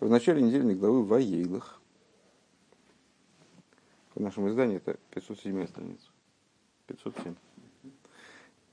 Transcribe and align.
в 0.00 0.08
начале 0.08 0.42
недельной 0.42 0.74
главы 0.74 1.04
Ваейлах, 1.04 1.80
в 4.14 4.20
нашем 4.20 4.48
издании 4.48 4.76
это 4.76 4.98
507 5.10 5.66
страница, 5.66 6.06
507, 6.86 7.34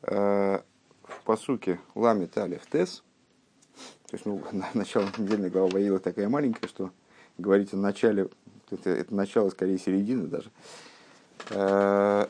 э, 0.04 0.62
в 1.04 1.24
посуке 1.24 1.80
Ламит 1.96 2.38
Алиф 2.38 2.66
Тес, 2.70 3.04
то 4.08 4.16
есть 4.16 4.26
ну, 4.26 4.42
начало 4.74 5.08
недельной 5.18 5.50
главы 5.50 5.70
Ваейлах 5.72 6.02
такая 6.02 6.30
маленькая, 6.30 6.68
что 6.68 6.92
говорить 7.38 7.74
о 7.74 7.78
начале, 7.78 8.30
это, 8.70 8.90
это 8.90 9.14
начало 9.14 9.50
скорее 9.50 9.78
середины 9.78 10.28
даже, 10.28 10.52
э, 11.50 12.28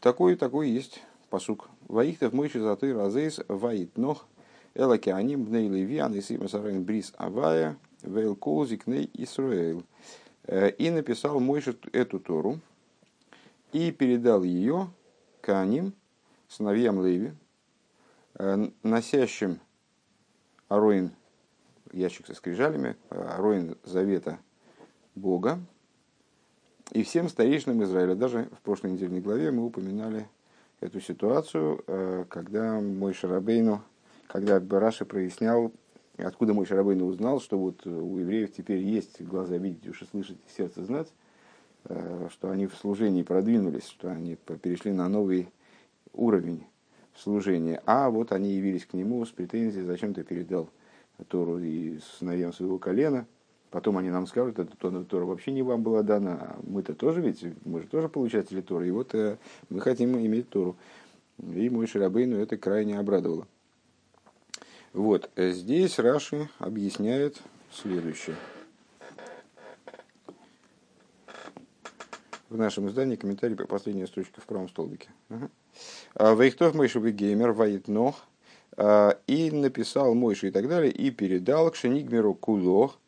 такой, 0.00 0.36
такой 0.36 0.70
есть 0.70 1.02
посук. 1.30 1.68
Ваихтов 1.88 2.32
мойши 2.32 2.60
заты 2.60 2.94
разейс 2.94 3.40
ваит 3.48 3.96
нох 3.98 4.26
элакианим 4.74 5.44
бней 5.44 5.68
левиан 5.68 6.14
и 6.14 6.20
сарен 6.20 6.84
брис 6.84 7.12
авая 7.16 7.76
вейл 8.02 8.36
колзик 8.36 8.86
ней 8.86 9.10
Исруэл. 9.14 9.82
Э, 10.46 10.70
и 10.70 10.90
написал 10.90 11.40
Мойша 11.40 11.74
эту 11.92 12.20
Тору 12.20 12.60
и 13.72 13.90
передал 13.90 14.42
ее 14.42 14.88
Каним, 15.40 15.94
сыновьям 16.48 17.04
Леви, 17.04 17.32
э, 18.38 18.68
носящим 18.82 19.60
Ароин, 20.68 21.12
ящик 21.92 22.26
со 22.26 22.34
скрижалями, 22.34 22.96
Ароин 23.10 23.76
завета 23.84 24.38
Бога, 25.14 25.58
и 26.92 27.02
всем 27.02 27.28
старейшинам 27.28 27.82
Израиля. 27.84 28.14
Даже 28.14 28.48
в 28.58 28.60
прошлой 28.62 28.92
недельной 28.92 29.20
главе 29.20 29.50
мы 29.50 29.64
упоминали 29.64 30.28
эту 30.80 31.00
ситуацию, 31.00 31.82
э, 31.86 32.24
когда 32.28 32.80
мой 32.80 33.14
Шарабейну, 33.14 33.82
когда 34.26 34.60
Бараши 34.60 35.04
прояснял, 35.04 35.72
откуда 36.18 36.54
мой 36.54 36.66
Шарабейну 36.66 37.06
узнал, 37.06 37.40
что 37.40 37.58
вот 37.58 37.86
у 37.86 38.18
евреев 38.18 38.52
теперь 38.52 38.78
есть 38.78 39.20
глаза 39.22 39.56
видеть, 39.56 39.88
уши 39.88 40.06
слышать, 40.10 40.38
сердце 40.56 40.84
знать, 40.84 41.12
э, 41.84 42.28
что 42.30 42.50
они 42.50 42.66
в 42.66 42.74
служении 42.74 43.22
продвинулись, 43.22 43.86
что 43.86 44.10
они 44.10 44.36
перешли 44.36 44.92
на 44.92 45.08
новый 45.08 45.48
уровень 46.12 46.64
служения. 47.16 47.82
А 47.86 48.10
вот 48.10 48.32
они 48.32 48.54
явились 48.54 48.86
к 48.86 48.94
нему 48.94 49.24
с 49.24 49.30
претензией, 49.30 49.84
зачем 49.84 50.14
ты 50.14 50.24
передал 50.24 50.68
Тору 51.28 51.58
и 51.58 51.98
сыновьям 52.18 52.52
своего 52.52 52.78
колена– 52.78 53.26
Потом 53.74 53.98
они 53.98 54.08
нам 54.08 54.28
скажут, 54.28 54.60
эта 54.60 55.04
Тора 55.04 55.24
вообще 55.24 55.50
не 55.50 55.62
вам 55.62 55.82
была 55.82 56.04
дана. 56.04 56.54
Мы-то 56.62 56.94
тоже 56.94 57.20
ведь, 57.20 57.44
мы 57.64 57.80
же 57.80 57.88
тоже 57.88 58.08
получатели 58.08 58.60
Торы. 58.60 58.86
И 58.86 58.92
вот 58.92 59.12
э, 59.16 59.36
мы 59.68 59.80
хотим 59.80 60.16
иметь 60.16 60.48
Тору. 60.48 60.76
И 61.42 61.68
мой 61.70 61.88
Шарабейну 61.88 62.36
это 62.36 62.56
крайне 62.56 62.96
обрадовало. 62.96 63.48
Вот, 64.94 65.28
э, 65.34 65.50
здесь 65.50 65.98
Раши 65.98 66.48
объясняет 66.60 67.38
следующее. 67.72 68.36
В 72.48 72.56
нашем 72.56 72.88
издании 72.88 73.16
комментарий 73.16 73.56
по 73.56 73.66
последней 73.66 74.06
строчке 74.06 74.40
в 74.40 74.44
правом 74.46 74.68
столбике. 74.68 75.08
А, 76.14 76.36
Вейхтов 76.36 76.76
Мойшевый 76.76 77.10
геймер 77.10 77.50
Ваитнох 77.50 78.24
а, 78.76 79.18
и 79.26 79.50
написал 79.50 80.14
Мойши 80.14 80.48
и 80.48 80.50
так 80.52 80.68
далее, 80.68 80.92
и 80.92 81.10
передал 81.10 81.72
к 81.72 81.74
Шенигмеру 81.74 82.34
Кулох, 82.34 83.00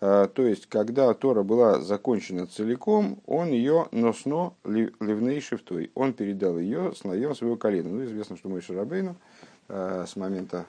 а, 0.00 0.28
то 0.28 0.46
есть, 0.46 0.66
когда 0.66 1.12
Тора 1.12 1.42
была 1.42 1.80
закончена 1.80 2.46
целиком, 2.46 3.20
он 3.26 3.48
ее 3.48 3.88
носно 3.92 4.54
ливней 4.64 5.40
шифтой. 5.40 5.90
Он 5.94 6.14
передал 6.14 6.58
ее 6.58 6.94
сыновьям 6.94 7.34
своего 7.34 7.56
колена. 7.56 7.90
Ну, 7.90 8.04
известно, 8.04 8.38
что 8.38 8.48
мой 8.48 8.62
Шарабейну 8.62 9.10
а, 9.10 9.53
с 9.68 10.16
момента, 10.16 10.66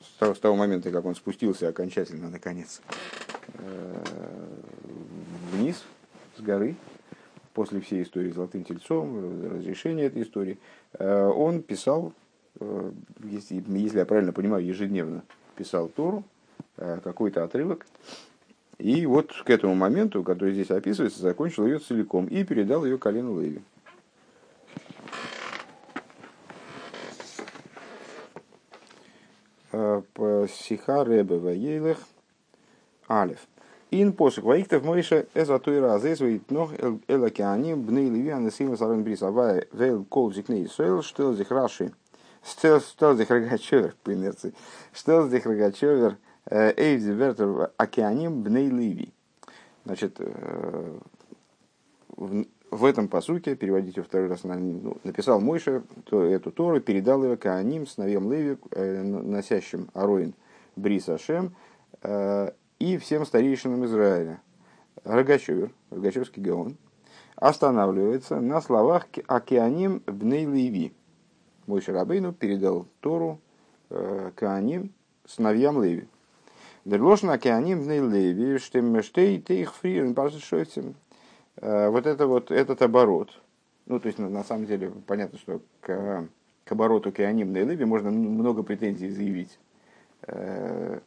с 0.00 0.18
того, 0.18 0.34
с 0.34 0.38
того 0.38 0.56
момента, 0.56 0.90
как 0.90 1.04
он 1.04 1.14
спустился 1.14 1.68
окончательно, 1.68 2.30
наконец, 2.30 2.80
а, 3.54 4.02
вниз 5.52 5.82
с 6.36 6.40
горы, 6.40 6.76
после 7.54 7.80
всей 7.80 8.02
истории 8.02 8.30
с 8.30 8.34
Золотым 8.34 8.64
Тельцом, 8.64 9.50
разрешения 9.50 10.04
этой 10.04 10.22
истории, 10.22 10.58
он 10.98 11.62
писал, 11.62 12.12
если, 13.24 13.64
если 13.66 13.98
я 13.98 14.04
правильно 14.04 14.34
понимаю, 14.34 14.62
ежедневно 14.62 15.22
писал 15.56 15.88
Тору, 15.88 16.22
какой-то 16.76 17.44
отрывок, 17.44 17.86
и 18.78 19.06
вот 19.06 19.32
к 19.32 19.48
этому 19.48 19.74
моменту, 19.74 20.22
который 20.22 20.52
здесь 20.52 20.70
описывается, 20.70 21.20
закончил 21.20 21.66
ее 21.66 21.78
целиком 21.78 22.26
и 22.26 22.44
передал 22.44 22.84
ее 22.84 22.98
колену 22.98 23.40
Леви. 23.40 23.62
Сиха 30.48 31.04
Ребе 31.04 31.38
Ваейлех 31.38 31.98
Алев. 33.08 33.46
Ин 33.90 34.12
посук 34.12 34.44
ваиктов 34.44 34.84
Моиша 34.84 35.26
эзатуй 35.34 35.80
разэс 35.80 36.20
ваит 36.20 36.50
нох 36.50 36.72
элакиани 37.08 37.74
бней 37.74 38.10
леви 38.10 38.30
анесима 38.30 38.76
сарен 38.76 39.04
брис 39.04 39.22
авая 39.22 39.66
вейл 39.72 40.04
кол 40.04 40.32
зикней 40.32 40.68
сойл 40.68 41.02
штел 41.02 41.34
зих 41.34 41.50
раши 41.50 41.92
штел 42.44 43.16
зих 43.16 43.30
рогачевер 43.30 43.94
по 44.02 44.12
штел 44.92 45.28
зих 45.28 45.46
рогачевер 45.46 46.16
Эйвзи 46.48 47.10
Вертер 47.10 47.72
Океаним 47.76 48.42
Бней 48.42 48.68
Ливи. 48.68 49.12
Значит, 49.84 50.16
э, 50.18 50.98
в 52.76 52.84
этом 52.84 53.08
посуке, 53.08 53.56
переводите 53.56 54.02
второй 54.02 54.28
раз, 54.28 54.44
ну, 54.44 54.96
написал 55.04 55.40
Мойша 55.40 55.82
то, 56.04 56.22
эту 56.22 56.52
Тору, 56.52 56.80
передал 56.80 57.24
ее 57.24 57.36
Кааним, 57.36 57.86
сыновьям 57.86 58.30
Леви, 58.30 58.58
э, 58.72 59.02
носящим 59.02 59.88
Ароин 59.94 60.34
Брис 60.76 61.08
Ашем, 61.08 61.54
э, 62.02 62.50
и 62.78 62.98
всем 62.98 63.24
старейшинам 63.26 63.84
Израиля. 63.86 64.40
Рогачевер, 65.04 65.70
Рогачевский 65.90 66.42
Гаон, 66.42 66.76
останавливается 67.36 68.40
на 68.40 68.60
словах 68.60 69.06
Океаним 69.26 70.02
Бней 70.06 70.44
Леви. 70.44 70.92
Мойша 71.66 71.92
Рабейну 71.92 72.32
передал 72.32 72.86
Тору 73.00 73.40
Кааним, 73.88 74.92
сыновьям 75.26 75.82
Леви. 75.82 76.08
Дерлошна 76.86 77.32
океаним 77.32 77.82
леви, 77.90 78.58
штей 78.58 79.38
их 79.38 79.74
фрирен, 79.74 80.14
шойцем. 80.38 80.94
Э, 81.56 81.88
вот 81.88 82.06
это 82.06 82.26
вот 82.26 82.50
этот 82.50 82.82
оборот. 82.82 83.40
Ну, 83.86 84.00
то 84.00 84.06
есть, 84.06 84.18
на, 84.18 84.28
на 84.28 84.44
самом 84.44 84.66
деле, 84.66 84.92
понятно, 85.06 85.38
что 85.38 85.60
к, 85.80 86.28
к 86.64 86.72
обороту 86.72 87.12
кеаним 87.12 87.54
леви 87.54 87.84
можно 87.84 88.10
много 88.10 88.62
претензий 88.62 89.10
заявить. 89.10 89.58
Э, 90.26 91.00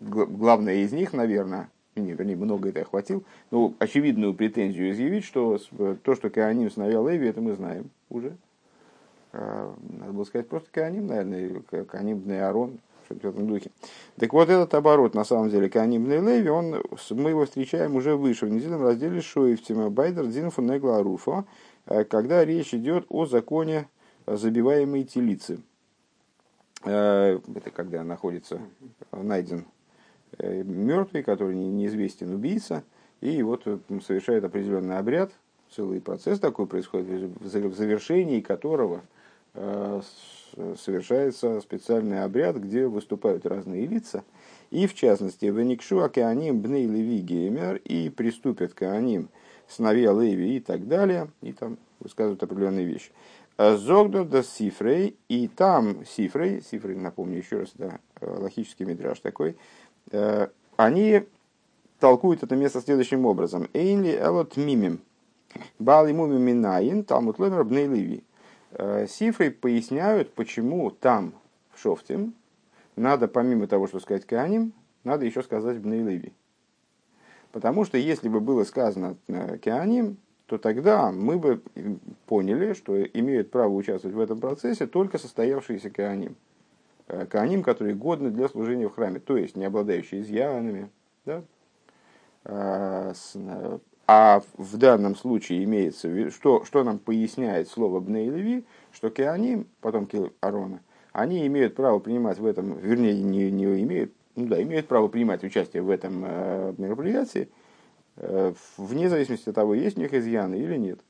главное 0.00 0.74
из 0.74 0.92
них, 0.92 1.12
наверное, 1.12 1.70
не, 1.96 2.12
вернее, 2.12 2.36
много 2.36 2.68
это 2.68 2.82
охватил, 2.82 3.24
но 3.50 3.74
очевидную 3.78 4.34
претензию 4.34 4.90
изъявить, 4.90 5.24
что 5.24 5.58
то, 6.02 6.14
что 6.14 6.30
Кааним 6.30 6.70
сыновья 6.70 7.00
Леви, 7.00 7.28
это 7.28 7.40
мы 7.40 7.54
знаем 7.54 7.90
уже. 8.08 8.36
Э, 9.32 9.72
надо 9.98 10.12
было 10.12 10.24
сказать 10.24 10.48
просто 10.48 10.68
Кааним, 10.70 11.06
наверное, 11.06 11.60
Кааним 11.84 12.22
Арон, 12.40 12.78
в 13.08 13.24
этом 13.24 13.46
духе. 13.46 13.70
Так 14.16 14.32
вот 14.32 14.48
этот 14.48 14.74
оборот, 14.74 15.14
на 15.14 15.24
самом 15.24 15.50
деле, 15.50 15.68
Канибный 15.68 16.20
Леви, 16.20 16.48
он, 16.48 16.82
мы 17.10 17.30
его 17.30 17.44
встречаем 17.44 17.96
уже 17.96 18.16
выше, 18.16 18.46
в 18.46 18.50
недельном 18.50 18.82
разделе 18.82 19.20
Шоевтима 19.20 19.90
Байдер 19.90 20.26
Дзинфу 20.26 20.62
Негла 20.62 21.02
Руфа, 21.02 21.44
э, 21.86 22.04
когда 22.04 22.44
речь 22.44 22.74
идет 22.74 23.06
о 23.08 23.26
законе 23.26 23.88
забиваемой 24.26 25.04
телицы. 25.04 25.60
Э, 26.84 27.38
это 27.54 27.70
когда 27.70 28.04
находится, 28.04 28.60
найден 29.12 29.64
э, 30.38 30.62
мертвый, 30.62 31.22
который 31.22 31.56
неизвестен 31.56 32.34
убийца, 32.34 32.84
и 33.20 33.42
вот 33.42 33.64
совершает 34.06 34.44
определенный 34.44 34.98
обряд, 34.98 35.32
целый 35.70 36.00
процесс 36.00 36.38
такой 36.38 36.66
происходит, 36.66 37.30
в 37.40 37.74
завершении 37.74 38.40
которого 38.40 39.02
совершается 40.78 41.60
специальный 41.60 42.22
обряд, 42.22 42.56
где 42.56 42.86
выступают 42.86 43.46
разные 43.46 43.86
лица, 43.86 44.24
и 44.70 44.86
в 44.86 44.94
частности, 44.94 45.46
Веникшу 45.46 46.02
Акеаним 46.02 46.60
Бней 46.60 46.86
Леви 46.86 47.20
Геймер, 47.20 47.76
и 47.76 48.10
приступят 48.10 48.74
к 48.74 48.82
Аним 48.82 49.28
сыновья 49.68 50.12
Леви 50.12 50.56
и 50.56 50.60
так 50.60 50.88
далее, 50.88 51.30
и 51.42 51.52
там 51.52 51.78
высказывают 52.00 52.42
определенные 52.42 52.84
вещи. 52.84 53.10
Зогдор 53.58 54.24
да 54.24 54.42
Сифрей, 54.42 55.16
и 55.28 55.48
там 55.48 56.04
Сифрей, 56.04 56.62
Сифрей, 56.62 56.96
напомню 56.96 57.38
еще 57.38 57.60
раз, 57.60 57.70
да, 57.74 57.98
логический 58.20 58.84
мидраж 58.84 59.18
такой, 59.18 59.56
э, 60.12 60.46
они 60.76 61.24
толкуют 61.98 62.44
это 62.44 62.54
место 62.54 62.80
следующим 62.80 63.26
образом. 63.26 63.68
Эйнли 63.72 64.16
элот 64.16 64.56
мимим, 64.56 65.00
бали 65.80 66.12
мумим 66.12 66.40
минаин, 66.40 67.02
талмут 67.02 67.40
лемер 67.40 67.64
бней 67.64 67.88
леви. 67.88 68.22
Э, 68.72 69.06
Сифры 69.08 69.50
поясняют, 69.50 70.32
почему 70.32 70.90
там, 70.90 71.34
в 71.72 71.80
Шофте, 71.80 72.30
надо 72.96 73.28
помимо 73.28 73.66
того, 73.66 73.86
что 73.86 74.00
сказать 74.00 74.26
Кеаним, 74.26 74.72
надо 75.04 75.24
еще 75.24 75.42
сказать 75.42 75.78
Бнейлеви. 75.78 76.32
Потому 77.52 77.84
что 77.84 77.96
если 77.96 78.28
бы 78.28 78.40
было 78.40 78.64
сказано 78.64 79.16
э, 79.28 79.58
Кеаним, 79.58 80.18
то 80.46 80.58
тогда 80.58 81.12
мы 81.12 81.38
бы 81.38 81.62
поняли, 82.26 82.72
что 82.72 83.02
имеют 83.02 83.50
право 83.50 83.72
участвовать 83.72 84.16
в 84.16 84.20
этом 84.20 84.40
процессе 84.40 84.86
только 84.86 85.18
состоявшиеся 85.18 85.90
Кеаним. 85.90 86.36
Э, 87.06 87.26
Кеаним, 87.30 87.62
которые 87.62 87.94
годны 87.94 88.30
для 88.30 88.48
служения 88.48 88.88
в 88.88 88.94
храме, 88.94 89.20
то 89.20 89.36
есть 89.36 89.56
не 89.56 89.64
обладающие 89.64 90.20
изъянами, 90.20 90.90
Да? 91.24 91.42
А, 94.08 94.36
а 94.36 94.42
в 94.56 94.78
данном 94.78 95.14
случае 95.14 95.62
имеется 95.64 96.30
что, 96.30 96.64
что 96.64 96.82
нам 96.82 96.98
поясняет 96.98 97.68
слово 97.68 98.00
Бней 98.00 98.30
Леви, 98.30 98.64
что 98.90 99.10
Кеаним, 99.10 99.66
потомки 99.82 100.32
Арона, 100.40 100.80
они 101.12 101.46
имеют 101.46 101.74
право 101.74 101.98
принимать 101.98 102.38
в 102.38 102.46
этом, 102.46 102.78
вернее, 102.78 103.22
не, 103.22 103.50
не 103.50 103.64
имеют, 103.82 104.12
ну 104.34 104.46
да, 104.46 104.62
имеют 104.62 104.88
право 104.88 105.08
принимать 105.08 105.44
участие 105.44 105.82
в 105.82 105.90
этом 105.90 106.24
э, 106.24 106.74
мероприятии, 106.78 107.48
э, 108.16 108.54
вне 108.78 109.10
зависимости 109.10 109.50
от 109.50 109.54
того, 109.54 109.74
есть 109.74 109.98
у 109.98 110.00
них 110.00 110.14
изъяны 110.14 110.54
или 110.54 110.76
нет. 110.76 111.00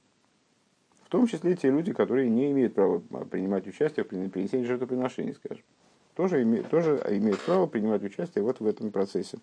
В 1.04 1.08
том 1.08 1.26
числе 1.26 1.56
те 1.56 1.70
люди, 1.70 1.92
которые 1.92 2.28
не 2.28 2.50
имеют 2.50 2.74
права 2.74 2.98
принимать 2.98 3.66
участие 3.66 4.04
в 4.04 4.08
принесении 4.08 4.66
жертвоприношений, 4.66 5.34
скажем. 5.34 5.64
Тоже 6.16 6.42
имеют, 6.42 6.68
тоже 6.68 7.00
имеют 7.10 7.40
право 7.42 7.66
принимать 7.66 8.02
участие 8.02 8.42
вот 8.42 8.58
в 8.58 8.66
этом 8.66 8.90
процессе, 8.90 9.38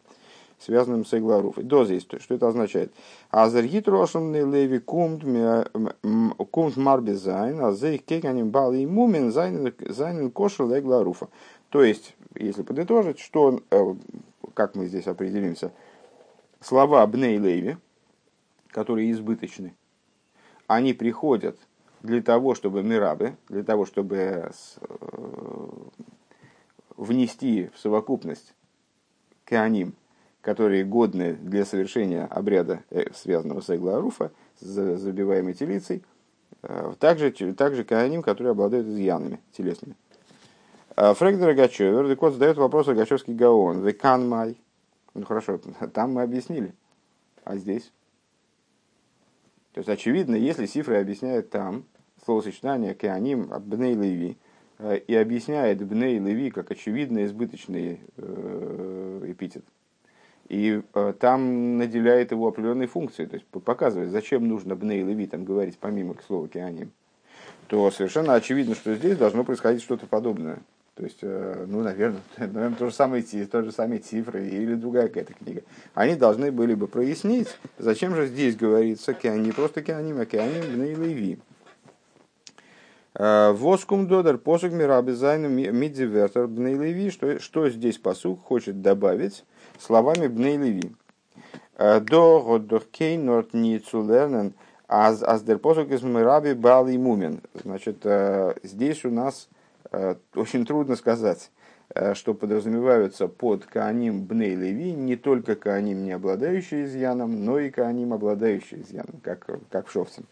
связанном 0.65 1.06
с 1.06 1.13
Эгларуфой. 1.13 1.63
До 1.63 1.85
здесь, 1.85 2.03
что 2.03 2.33
это 2.33 2.47
означает? 2.47 2.91
Азергит 3.29 3.88
рошенный 3.88 4.41
леви 4.41 4.79
кумт 4.79 5.23
марбезайн, 6.77 7.62
а 7.62 7.71
за 7.71 7.91
их 7.91 8.03
кеканим 8.03 8.50
бал 8.50 8.73
и 8.73 8.85
мумен 8.85 9.31
зайнен 9.31 10.31
кошел 10.31 10.75
Эгларуфа. 10.75 11.29
То 11.69 11.83
есть, 11.83 12.15
если 12.33 12.63
подытожить, 12.63 13.19
что, 13.19 13.59
э, 13.69 13.95
как 14.53 14.75
мы 14.75 14.88
здесь 14.88 15.07
определимся, 15.07 15.71
слова 16.62 17.06
Бней 17.06 17.38
Леви, 17.38 17.77
которые 18.69 19.12
избыточны, 19.12 19.75
они 20.67 20.94
приходят 20.94 21.57
для 22.01 22.23
того, 22.23 22.56
чтобы 22.56 22.81
мирабы, 22.81 23.35
для 23.50 23.63
того, 23.63 23.85
чтобы 23.85 24.15
э, 24.15 24.51
внести 26.97 27.69
в 27.75 27.79
совокупность 27.79 28.56
кеаним, 29.45 29.94
которые 30.45 30.83
годны 30.83 31.33
для 31.33 31.65
совершения 31.65 32.27
обряда, 32.27 32.83
э, 32.92 33.12
связанного 33.15 33.62
с 33.62 33.75
Эгларуфа, 33.75 34.31
с 34.59 34.97
забиваемой 34.97 35.56
телицей, 35.56 36.03
э, 36.62 36.94
также, 37.00 37.31
также 37.31 37.83
кеаним, 37.83 38.21
которые 38.21 38.51
обладают 38.51 38.86
изъянами 38.86 39.42
телесными. 39.53 39.95
Фрэнк 40.95 41.42
Рогачев, 41.42 42.07
Рекот 42.07 42.33
задает 42.33 42.57
вопрос 42.57 42.88
Рогачевский 42.88 43.33
Гаон. 43.33 43.83
Векан 43.83 44.30
май. 44.30 44.56
Ну 45.15 45.25
хорошо, 45.25 45.59
там 45.92 46.13
мы 46.13 46.21
объяснили. 46.21 46.75
А 47.44 47.57
здесь? 47.57 47.91
То 49.74 49.80
есть, 49.80 49.89
очевидно, 49.89 50.36
если 50.36 50.68
Сифры 50.68 51.01
объясняет 51.01 51.50
там 51.50 51.86
словосочетание 52.24 52.94
«кеаним» 52.94 53.51
«бней 53.62 53.95
леви» 53.95 54.38
э, 54.77 55.00
и 55.00 55.15
объясняет 55.15 55.83
«бней 55.86 56.19
леви» 56.19 56.51
как 56.51 56.69
очевидно 56.69 57.25
избыточный 57.25 58.00
эпитет, 58.15 59.65
и 60.47 60.81
э, 60.94 61.13
там 61.19 61.77
наделяет 61.77 62.31
его 62.31 62.47
определенной 62.47 62.88
функцией, 62.88 63.27
то 63.27 63.36
есть 63.36 63.47
показывает, 63.47 64.12
зачем 64.12 64.47
нужно 64.47 64.75
«бней 64.75 65.03
леви» 65.03 65.27
там 65.27 65.44
говорить 65.44 65.77
помимо 65.80 66.15
слова 66.25 66.47
«кеаним», 66.47 66.92
то 67.68 67.89
совершенно 67.92 68.36
очевидно, 68.36 68.75
что 68.75 68.95
здесь 68.95 69.18
должно 69.18 69.44
происходить 69.44 69.81
что-то 69.81 70.06
подобное. 70.06 70.59
То 70.95 71.03
есть, 71.03 71.19
э, 71.24 71.65
ну, 71.68 71.81
наверное, 71.81 72.21
наверное 72.38 72.77
то 72.77 72.88
же 72.88 72.94
самое, 72.94 73.24
то 73.24 73.63
же 73.63 73.71
самые 73.71 74.00
цифры 74.00 74.47
или 74.47 74.75
другая 74.75 75.07
какая-то 75.07 75.33
книга. 75.33 75.62
Они 75.94 76.15
должны 76.15 76.51
были 76.51 76.74
бы 76.74 76.88
прояснить, 76.88 77.50
зачем 77.77 78.15
же 78.15 78.27
здесь 78.27 78.56
говорится 78.56 79.13
киани, 79.13 79.51
просто 79.51 79.81
кианим, 79.81 80.19
а 80.19 80.25
кианим 80.25 80.74
бней 80.74 80.94
леви. 80.94 81.39
Э, 83.15 83.51
воскум 83.51 84.07
додер 84.07 84.38
посук 84.38 84.71
мирабизайну 84.71 85.50
мидзивертер 85.50 86.48
бней 86.48 86.75
леви. 86.75 87.09
Что, 87.09 87.39
что 87.39 87.69
здесь 87.69 87.98
посук 87.98 88.44
хочет 88.44 88.81
добавить 88.81 89.44
словами 89.80 90.27
бней 90.27 90.57
леви. 90.57 90.92
Э, 91.77 92.00
до 92.00 92.42
годохкей 92.42 93.18
норт 93.18 93.54
ницулернен 93.54 94.54
аз 94.88 95.24
аздер 95.24 95.57
посук 95.60 95.92
из 95.92 96.04
мираби 96.04 96.54
бал 96.54 96.88
и 96.88 96.98
мумен. 96.98 97.42
Значит, 97.63 98.06
здесь 98.63 99.04
у 99.04 99.10
нас 99.10 99.50
Э, 99.95 100.16
очень 100.33 100.66
трудно 100.66 100.98
сказать, 100.98 101.51
э, 101.94 102.16
что 102.16 102.33
подразумеваются 102.33 103.27
под 103.30 103.66
Кааним 103.66 104.25
Бней 104.25 104.54
Леви 104.54 104.92
не 104.92 105.16
только 105.16 105.56
Кааним, 105.56 106.04
не 106.04 106.12
обладающие 106.12 106.83
изъяном, 106.83 107.45
но 107.45 107.60
и 107.60 107.69
Кааним, 107.69 108.12
обладающие 108.12 108.81
изъяном, 108.81 109.22
как, 109.24 109.48
как 109.69 109.88
в 109.88 109.92
Шовце. 109.92 110.24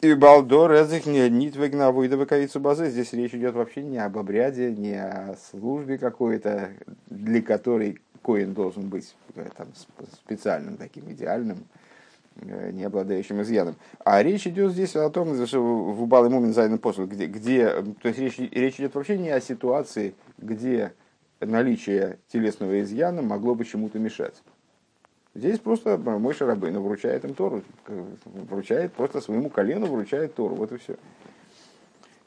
И 0.00 0.14
Балдор, 0.14 0.72
нит 0.72 1.56
выгнаву 1.56 2.04
и 2.04 2.08
довыкавицу 2.08 2.60
базы. 2.60 2.88
Здесь 2.88 3.12
речь 3.12 3.34
идет 3.34 3.54
вообще 3.54 3.82
не 3.82 3.98
об 3.98 4.16
обряде, 4.16 4.70
не 4.70 4.94
о 4.94 5.36
службе 5.50 5.98
какой-то, 5.98 6.70
для 7.10 7.42
которой 7.42 8.00
коин 8.22 8.54
должен 8.54 8.88
быть 8.88 9.14
э, 9.34 9.48
там, 9.56 9.68
специальным, 10.24 10.76
таким 10.76 11.10
идеальным, 11.10 11.66
Э, 12.42 12.70
не 12.72 12.84
обладающим 12.84 13.42
изъяном. 13.42 13.76
А 14.04 14.22
речь 14.22 14.46
идет 14.46 14.72
здесь 14.72 14.96
о 14.96 15.10
том, 15.10 15.46
что 15.46 15.60
в 15.60 16.02
Убал 16.02 16.30
Мумин 16.30 16.54
Зайна 16.54 16.78
посуд, 16.78 17.10
где, 17.10 17.26
где, 17.26 17.68
то 18.00 18.08
есть 18.08 18.18
речь, 18.18 18.38
речь 18.38 18.76
идет 18.76 18.94
вообще 18.94 19.18
не 19.18 19.30
о 19.30 19.40
ситуации, 19.40 20.14
где 20.38 20.94
наличие 21.40 22.18
телесного 22.28 22.80
изъяна 22.80 23.20
могло 23.20 23.54
бы 23.54 23.64
чему-то 23.64 23.98
мешать. 23.98 24.42
Здесь 25.34 25.58
просто 25.58 25.98
мой 25.98 26.32
Шарабейн 26.32 26.78
вручает 26.78 27.24
им 27.24 27.34
Тору, 27.34 27.62
вручает 28.24 28.92
просто 28.94 29.20
своему 29.20 29.50
колену, 29.50 29.86
вручает 29.86 30.34
Тору, 30.34 30.54
вот 30.54 30.72
и 30.72 30.78
все. 30.78 30.96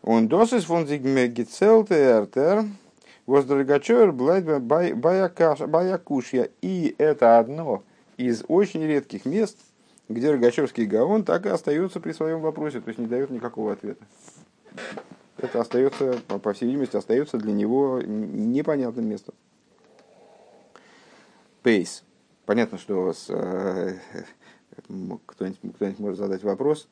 Он 0.03 0.27
досыс 0.27 0.65
фон 0.65 0.85
зигмегицелтертер, 0.85 2.65
воздорогачер 3.25 4.11
баякушья. 5.67 6.49
И 6.61 6.95
это 6.97 7.39
одно 7.39 7.83
из 8.17 8.43
очень 8.47 8.83
редких 8.85 9.25
мест– 9.25 9.57
где 10.09 10.31
Рогачевский 10.31 10.85
Гаон 10.85 11.23
так 11.23 11.45
и 11.45 11.49
остается 11.49 11.99
при 11.99 12.11
своем 12.11 12.41
вопросе, 12.41 12.81
то 12.81 12.89
есть 12.89 12.99
не 12.99 13.07
дает 13.07 13.29
никакого 13.29 13.73
ответа. 13.73 14.05
Это 15.37 15.61
остается, 15.61 16.19
по 16.27 16.53
всей 16.53 16.67
видимости, 16.67 16.95
остается 16.95 17.37
для 17.37 17.53
него 17.53 18.01
непонятным 18.01 19.07
местом. 19.07 19.33
Пейс. 21.61 22.03
Понятно, 22.45 22.77
что 22.77 23.13
с, 23.13 23.29
э, 23.29 23.97
кто-нибудь, 25.25 25.75
кто-нибудь 25.75 25.99
может 25.99 26.19
задать 26.19 26.43
вопрос. 26.43 26.89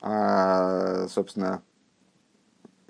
А, 0.00 1.06
собственно, 1.08 1.62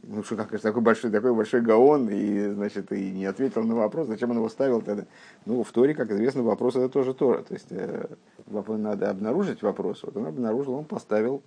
ну 0.08 0.22
что, 0.22 0.36
как 0.36 0.60
такой 0.60 0.82
большой, 0.82 1.10
такой 1.10 1.34
большой 1.34 1.62
гаон, 1.62 2.08
и, 2.08 2.48
значит, 2.52 2.92
и 2.92 3.10
не 3.10 3.26
ответил 3.26 3.64
на 3.64 3.74
вопрос, 3.74 4.06
зачем 4.06 4.30
он 4.30 4.36
его 4.36 4.48
ставил 4.48 4.80
тогда. 4.80 5.04
Ну, 5.46 5.64
в 5.64 5.72
Торе, 5.72 5.94
как 5.94 6.10
известно, 6.12 6.42
вопрос 6.42 6.76
это 6.76 6.88
тоже 6.88 7.12
Тора. 7.12 7.42
То 7.42 7.54
есть, 7.54 7.66
э, 7.70 8.06
надо 8.46 9.10
обнаружить 9.10 9.62
вопрос. 9.62 10.04
Вот 10.04 10.16
он 10.16 10.26
обнаружил, 10.26 10.74
он 10.74 10.84
поставил 10.84 11.42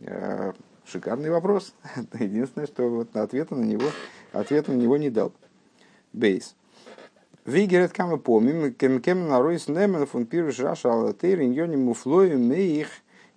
э, 0.00 0.52
шикарный 0.84 1.30
вопрос. 1.30 1.72
Единственное, 2.18 2.66
что 2.66 2.88
вот 2.88 3.14
ответа 3.14 3.54
на 3.54 3.64
него, 3.64 3.86
ответа 4.32 4.72
на 4.72 4.76
него 4.76 4.96
не 4.96 5.10
дал. 5.10 5.32
Бейс. 6.12 6.56
Вигерет 7.44 7.92
кама 7.92 8.16
помним, 8.16 8.72
кем 8.72 9.00
кем 9.00 9.28
наройс 9.28 9.68
немен 9.68 10.06
фун 10.06 10.24
пируш 10.24 10.60
раша 10.60 10.92
алатейр 10.92 11.42
иньони 11.42 11.76
муфлою 11.76 12.38
меих 12.38 12.88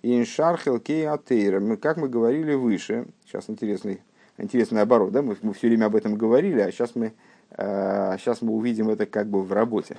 иншархел 0.02 0.80
кей 0.80 1.06
атейр. 1.06 1.76
Как 1.76 1.98
мы 1.98 2.08
говорили 2.08 2.54
выше, 2.54 3.06
сейчас 3.26 3.50
интересный 3.50 4.00
интересный 4.38 4.82
оборот, 4.82 5.12
да, 5.12 5.22
мы, 5.22 5.36
мы 5.42 5.52
все 5.52 5.68
время 5.68 5.86
об 5.86 5.96
этом 5.96 6.14
говорили, 6.14 6.60
а 6.60 6.70
сейчас 6.70 6.94
мы, 6.94 7.12
э, 7.50 8.16
сейчас 8.18 8.40
мы 8.40 8.52
увидим 8.52 8.88
это 8.88 9.06
как 9.06 9.26
бы 9.28 9.42
в 9.42 9.52
работе. 9.52 9.98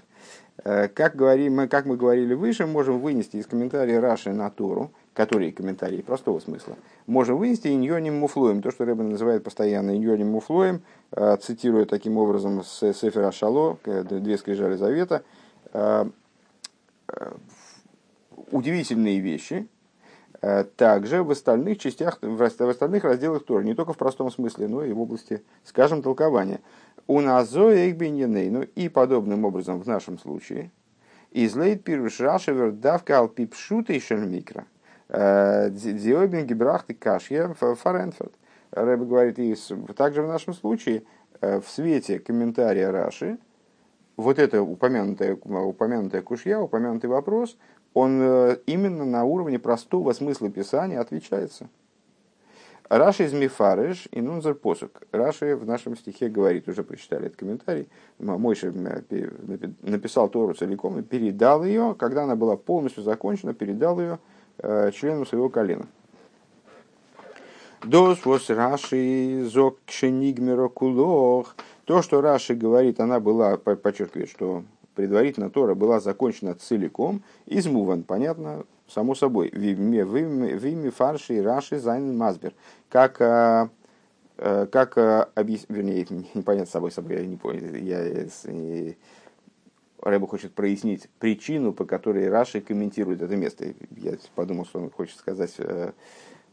Э, 0.63 0.87
как, 0.87 1.15
говорим, 1.15 1.67
как 1.67 1.85
мы 1.85 1.97
говорили 1.97 2.33
выше, 2.33 2.65
можем 2.65 2.99
вынести 2.99 3.37
из 3.37 3.45
комментария 3.45 3.99
Раши 3.99 4.31
на 4.31 4.49
Тору, 4.49 4.91
которые 5.13 5.51
комментарии 5.51 6.01
простого 6.01 6.39
смысла, 6.39 6.75
можем 7.05 7.37
вынести 7.37 7.67
иньоним 7.67 8.19
муфлоем, 8.19 8.61
то, 8.61 8.71
что 8.71 8.85
Рэббен 8.85 9.09
называет 9.09 9.43
постоянно 9.43 9.95
иньоним 9.95 10.29
муфлоем, 10.29 10.81
э, 11.11 11.37
цитируя 11.41 11.85
таким 11.85 12.17
образом 12.17 12.63
с 12.63 12.93
Сефера 12.93 13.31
Шало, 13.31 13.77
две 13.83 14.37
скрижали 14.37 14.75
завета, 14.75 15.23
удивительные 18.51 19.19
вещи, 19.19 19.67
также 20.77 21.23
в 21.23 21.31
остальных 21.31 21.79
частях, 21.79 22.19
в 22.21 22.41
остальных 22.41 23.03
разделах 23.03 23.43
тоже, 23.43 23.65
не 23.65 23.73
только 23.73 23.93
в 23.93 23.97
простом 23.97 24.31
смысле, 24.31 24.67
но 24.67 24.83
и 24.83 24.93
в 24.93 25.01
области, 25.01 25.43
скажем, 25.63 26.01
толкования. 26.01 26.61
У 27.07 27.21
нас 27.21 27.49
ну 28.49 28.61
и 28.61 28.87
подобным 28.87 29.43
образом 29.43 29.81
в 29.81 29.87
нашем 29.87 30.17
случае, 30.17 30.71
излейт 31.31 31.83
пируш 31.83 32.19
рашевер 32.19 32.71
давка 32.71 33.19
алпипшута 33.19 33.93
микро. 34.25 34.65
Э, 35.09 35.69
Диобин 35.71 36.45
гибрахты 36.45 36.93
кашья 36.93 37.53
фаренфорд. 37.53 38.33
Рэбе 38.71 39.05
говорит, 39.05 39.39
и 39.39 39.55
также 39.95 40.21
в 40.21 40.27
нашем 40.27 40.53
случае, 40.53 41.03
э, 41.41 41.59
в 41.59 41.67
свете 41.67 42.19
комментария 42.19 42.91
Раши, 42.91 43.39
вот 44.17 44.37
это 44.37 44.61
упомянутая, 44.61 45.35
упомянутая 45.35 46.21
кушья, 46.21 46.59
упомянутый 46.59 47.09
вопрос, 47.09 47.57
он 47.93 48.19
э, 48.21 48.57
именно 48.65 49.05
на 49.05 49.23
уровне 49.23 49.59
простого 49.59 50.13
смысла 50.13 50.49
Писания 50.49 50.99
отвечается. 50.99 51.69
Раши 52.89 53.25
из 53.25 53.33
Мифарыш 53.33 54.07
и 54.11 54.19
Нунзер 54.19 54.55
посук. 54.55 55.03
Раши 55.11 55.55
в 55.55 55.65
нашем 55.65 55.95
стихе 55.95 56.27
говорит, 56.27 56.67
уже 56.67 56.83
прочитали 56.83 57.27
этот 57.27 57.37
комментарий, 57.37 57.87
Мойша 58.17 58.71
написал 59.83 60.27
Тору 60.27 60.55
целиком 60.55 60.97
и 60.97 61.03
передал 61.03 61.63
ее, 61.63 61.95
когда 61.97 62.23
она 62.23 62.35
была 62.35 62.57
полностью 62.57 63.03
закончена, 63.03 63.53
передал 63.53 63.99
ее 63.99 64.17
э, 64.57 64.91
членам 64.91 65.27
своего 65.27 65.49
колена. 65.49 65.85
דאס 67.83 68.25
וואס 68.25 68.49
רש"י 68.49 69.45
זאגט 69.45 69.77
כשנגמרה 69.85 70.67
כולה. 70.67 71.55
То, 71.85 72.01
что 72.01 72.21
Раши 72.21 72.55
говорит, 72.55 72.99
она 72.99 73.19
была, 73.19 73.57
подчеркивает, 73.57 74.29
что 74.29 74.63
предварительно 74.99 75.49
Тора 75.49 75.75
была 75.75 76.01
закончена 76.01 76.55
целиком, 76.55 77.23
איז 77.45 77.67
מובן, 77.67 78.03
понятно, 78.03 78.65
само 78.85 79.15
собой, 79.15 79.49
ווי 79.49 80.89
מפרשי 80.89 81.37
רש"י 81.37 81.79
זיינען 81.79 82.17
מסביר. 82.17 82.53
Как, 82.89 83.21
э, 83.21 83.69
э, 84.39 84.67
как 84.69 84.97
э, 84.97 85.27
объяснить, 85.35 85.69
вернее, 85.69 86.05
непонятно 86.33 86.69
собой, 86.69 86.91
собой, 86.91 87.15
я 87.15 87.25
не 87.25 87.37
понял, 87.37 87.73
я, 87.75 88.03
я, 88.03 88.93
Рэба 90.01 90.27
хочет 90.27 90.53
прояснить 90.53 91.07
причину, 91.17 91.71
по 91.71 91.85
которой 91.85 92.27
Раши 92.27 92.59
комментирует 92.59 93.21
это 93.21 93.37
место. 93.37 93.73
Я 93.95 94.17
подумал, 94.35 94.65
что 94.65 94.79
он 94.79 94.89
хочет 94.89 95.17
сказать 95.17 95.55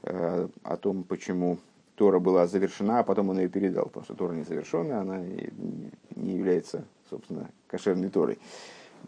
о 0.04 0.76
том, 0.80 1.02
почему 1.02 1.58
Тора 1.96 2.18
была 2.18 2.46
завершена, 2.46 3.00
а 3.00 3.02
потом 3.02 3.30
он 3.30 3.38
ее 3.38 3.48
передал, 3.48 3.86
потому 3.86 4.04
что 4.04 4.14
Тора 4.14 4.34
не 4.34 4.44
завершенная, 4.44 5.00
она 5.00 5.18
не 5.18 6.32
является, 6.36 6.84
собственно, 7.10 7.50
кошерной 7.66 8.10
Торой. 8.10 8.38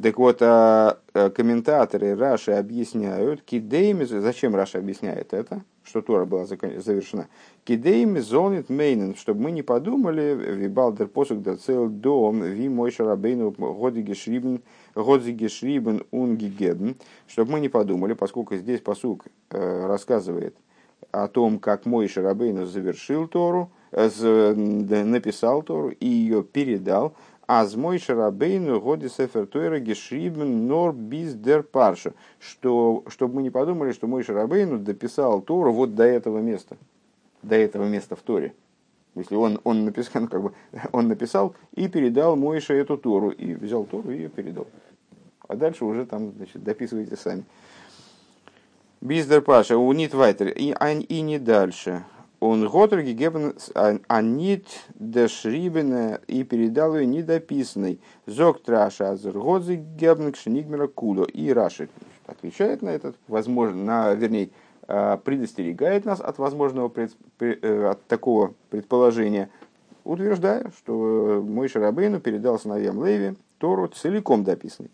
Так 0.02 0.16
вот, 0.16 0.38
а, 0.42 0.98
а, 1.12 1.30
комментаторы 1.30 2.14
Раши 2.14 2.52
объясняют, 2.52 3.42
кидейми, 3.42 4.04
зачем 4.04 4.54
Раши 4.54 4.78
объясняет 4.78 5.34
это, 5.34 5.64
что 5.82 6.02
Тора 6.02 6.24
была 6.24 6.46
завершена, 6.46 7.26
кидейми 7.64 8.20
зонит 8.20 8.70
мейнен, 8.70 9.16
чтобы 9.16 9.42
мы 9.42 9.50
не 9.50 9.62
подумали, 9.62 10.34
вибалдер 10.34 11.08
посук 11.08 11.42
да 11.42 11.56
цел 11.56 11.88
дом, 11.88 12.42
ви 12.42 12.68
мой 12.68 12.90
шарабейну 12.90 13.50
годиге 13.50 14.14
шрибен, 14.14 14.62
годиге 14.94 15.48
шрибен 15.48 16.04
унги 16.10 16.96
чтобы 17.26 17.52
мы 17.52 17.60
не 17.60 17.68
подумали, 17.68 18.12
поскольку 18.12 18.56
здесь 18.56 18.80
посук 18.80 19.26
э, 19.50 19.86
рассказывает 19.86 20.54
о 21.10 21.28
том, 21.28 21.58
как 21.58 21.86
мой 21.86 22.08
шарабейну 22.08 22.66
завершил 22.66 23.28
Тору, 23.28 23.70
э, 23.92 24.54
написал 24.54 25.62
Тору 25.62 25.90
и 25.90 26.06
ее 26.06 26.42
передал, 26.42 27.14
Аз 27.48 27.76
мой 27.76 27.98
шарабейну 27.98 28.78
годи 28.78 29.08
сефер 29.08 29.46
тойра 29.46 29.78
гешрибен 29.78 30.66
нор 30.66 30.92
биз 30.92 31.32
дер 31.32 31.62
парша. 31.62 32.12
Что, 32.38 33.04
чтобы 33.08 33.36
мы 33.36 33.42
не 33.42 33.48
подумали, 33.48 33.92
что 33.92 34.06
мой 34.06 34.22
шарабейну 34.22 34.78
дописал 34.78 35.40
Тору 35.40 35.72
вот 35.72 35.94
до 35.94 36.02
этого 36.02 36.40
места. 36.40 36.76
До 37.42 37.54
этого 37.54 37.84
места 37.88 38.16
в 38.16 38.20
Торе. 38.20 38.52
Если 39.14 39.34
он, 39.34 39.60
он, 39.64 39.86
написал, 39.86 40.12
ну, 40.22 40.28
как 40.28 40.42
бы, 40.42 40.52
он 40.92 41.08
написал 41.08 41.54
и 41.74 41.88
передал 41.88 42.36
Мойше 42.36 42.74
эту 42.74 42.98
Тору. 42.98 43.30
И 43.30 43.54
взял 43.54 43.86
Тору 43.86 44.10
и 44.10 44.16
ее 44.16 44.28
передал. 44.28 44.66
А 45.48 45.56
дальше 45.56 45.86
уже 45.86 46.04
там, 46.04 46.32
значит, 46.36 46.62
дописывайте 46.62 47.16
сами. 47.16 47.44
Биздер 49.00 49.42
Паша, 49.42 49.76
унит 49.76 50.12
вайтер. 50.12 50.48
И, 50.48 50.72
и 50.72 51.20
не 51.20 51.38
дальше. 51.38 52.04
Он 52.40 52.68
готер 52.68 53.02
гегебен 53.02 53.54
анит 54.08 54.66
дешрибене 54.94 56.20
и 56.26 56.42
передал 56.42 56.96
ее 56.96 57.06
недописанной. 57.06 58.00
Зок 58.26 58.62
траша 58.62 59.10
азергодзи 59.10 59.74
гебн 59.74 60.32
кшенигмера 60.32 60.88
куло. 60.88 61.24
И 61.24 61.52
Раши 61.52 61.88
отвечает 62.26 62.82
на 62.82 62.90
этот, 62.90 63.16
возможно, 63.28 63.82
на, 63.84 64.14
вернее, 64.14 64.50
а, 64.86 65.16
предостерегает 65.16 66.04
нас 66.04 66.20
от 66.20 66.38
возможного 66.38 66.88
пред, 66.88 67.12
э, 67.40 67.90
от 67.90 68.04
такого 68.06 68.54
предположения, 68.70 69.50
утверждая, 70.04 70.72
что 70.76 71.42
мой 71.44 71.68
Шарабейну 71.68 72.20
передал 72.20 72.58
сыновьям 72.58 73.04
Леви 73.04 73.36
Тору 73.58 73.88
целиком 73.88 74.44
дописанный. 74.44 74.90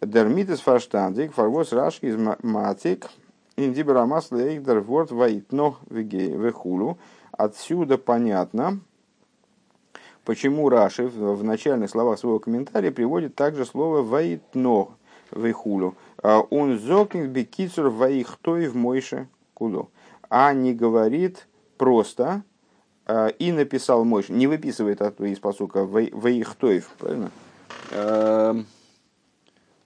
Дермитес 0.00 0.60
фарштандик, 0.60 1.32
фарвос 1.32 1.72
рашки 1.72 2.06
из 2.06 2.16
матик, 2.42 3.08
Индибрамас 3.56 4.30
лейгдер 4.30 4.80
ворд 4.80 5.10
ваитно 5.10 5.76
вехулу. 5.88 6.98
Отсюда 7.32 7.98
понятно, 7.98 8.80
почему 10.24 10.68
Раши 10.68 11.08
в 11.08 11.42
начальных 11.42 11.90
словах 11.90 12.18
своего 12.18 12.38
комментария 12.38 12.90
приводит 12.90 13.34
также 13.34 13.64
слово 13.64 14.02
ваитно 14.02 14.88
вехулу. 15.30 15.94
А 16.22 16.40
он 16.40 16.78
зокнет 16.78 17.30
бекицур 17.30 17.88
ваихтой 17.88 18.68
в 18.68 18.76
мойше 18.76 19.28
кулу. 19.54 19.90
А 20.28 20.52
не 20.52 20.72
говорит 20.72 21.46
просто 21.76 22.42
а, 23.06 23.28
и 23.28 23.52
написал 23.52 24.04
Мойше. 24.04 24.32
Не 24.32 24.46
выписывает 24.46 25.02
оттуда 25.02 25.28
из 25.28 25.38
посука 25.38 25.84
ваихтоев, 25.84 26.88
правильно? 26.98 27.30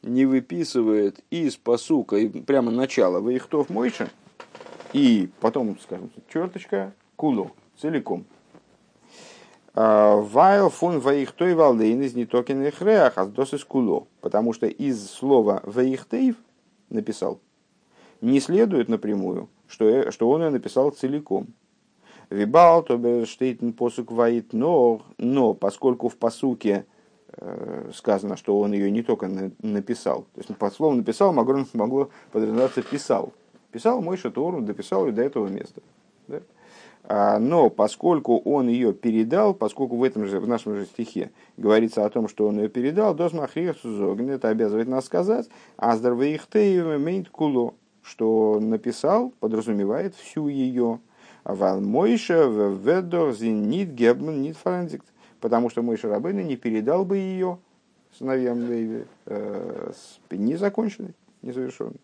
Не 0.07 0.25
выписывает 0.25 1.19
из 1.31 1.57
посука, 1.57 2.17
и 2.17 2.29
прямо 2.29 2.71
начало 2.71 3.21
Ваихтов 3.21 3.69
Мойша, 3.71 4.09
и 4.93 5.29
потом, 5.41 5.77
скажем, 5.81 6.11
черточка, 6.33 6.95
кулу, 7.17 7.51
целиком. 7.77 8.25
А, 9.75 10.17
Вайл 10.17 10.71
фун 10.71 11.01
ваихтой 11.01 11.55
валдейн 11.55 12.01
из 12.03 12.15
нетокенных 12.15 12.81
реах, 12.83 13.15
а 13.17 13.27
дос 13.27 13.53
из 13.53 13.65
куло. 13.65 14.07
Потому 14.21 14.53
что 14.53 14.67
из 14.67 15.11
слова 15.11 15.61
ваихтейв 15.65 16.37
написал, 16.89 17.41
не 18.21 18.39
следует 18.39 18.89
напрямую, 18.89 19.51
что, 19.67 20.13
что 20.13 20.31
он 20.31 20.43
ее 20.43 20.51
написал 20.51 20.91
целиком. 20.91 21.49
Вибал, 22.31 22.85
то 22.85 23.27
штейтен 23.27 23.73
посук 23.73 24.13
ваит 24.13 24.53
но, 24.53 25.03
но 25.19 25.53
поскольку 25.53 26.09
в 26.09 26.17
посуке 26.17 26.87
сказано, 27.95 28.37
что 28.37 28.59
он 28.59 28.73
ее 28.73 28.91
не 28.91 29.03
только 29.03 29.29
написал. 29.61 30.23
То 30.35 30.41
есть, 30.41 30.57
под 30.57 30.73
словом 30.73 30.99
написал 30.99 31.33
могло, 31.33 31.65
могло 31.75 32.11
подразумеваться 32.33 32.83
писал. 32.83 33.33
Писал 33.73 34.01
мой 34.01 34.17
Тору, 34.17 34.63
дописал 34.63 35.07
ее 35.07 35.13
до 35.13 35.23
этого 35.23 35.49
места. 35.49 35.83
Да? 36.29 36.41
А, 37.09 37.39
но 37.39 37.71
поскольку 37.71 38.39
он 38.39 38.69
ее 38.69 38.93
передал, 38.93 39.55
поскольку 39.55 39.97
в 39.97 40.03
этом 40.03 40.27
же, 40.27 40.41
в 40.41 40.49
нашем 40.49 40.75
же 40.75 40.87
стихе 40.87 41.31
говорится 41.57 42.05
о 42.05 42.11
том, 42.11 42.27
что 42.27 42.49
он 42.49 42.59
ее 42.59 42.69
передал, 42.69 43.15
это 44.33 44.49
обязывает 44.49 44.89
нас 44.89 45.05
сказать, 45.05 45.49
а 45.77 45.97
мейнт 46.99 47.29
куло, 47.29 47.75
что 48.03 48.59
написал, 48.61 49.33
подразумевает 49.39 50.15
всю 50.17 50.49
ее. 50.49 51.01
Вал 51.45 51.81
Мойша, 51.81 52.49
Ведор, 52.49 53.33
Зенит, 53.33 53.91
Гебман, 53.91 54.43
Нит 54.43 54.57
Форензикт 54.57 55.07
потому 55.47 55.71
что 55.71 55.81
мой 55.81 55.97
Шарабейна 55.97 56.41
не 56.41 56.57
передал 56.57 57.05
бы 57.05 57.19
ее 57.19 57.59
сыновьям 58.19 58.69
Леви 58.69 59.05
э, 59.27 59.93
незаконченной, 60.33 61.15
незавершенной. 61.43 62.01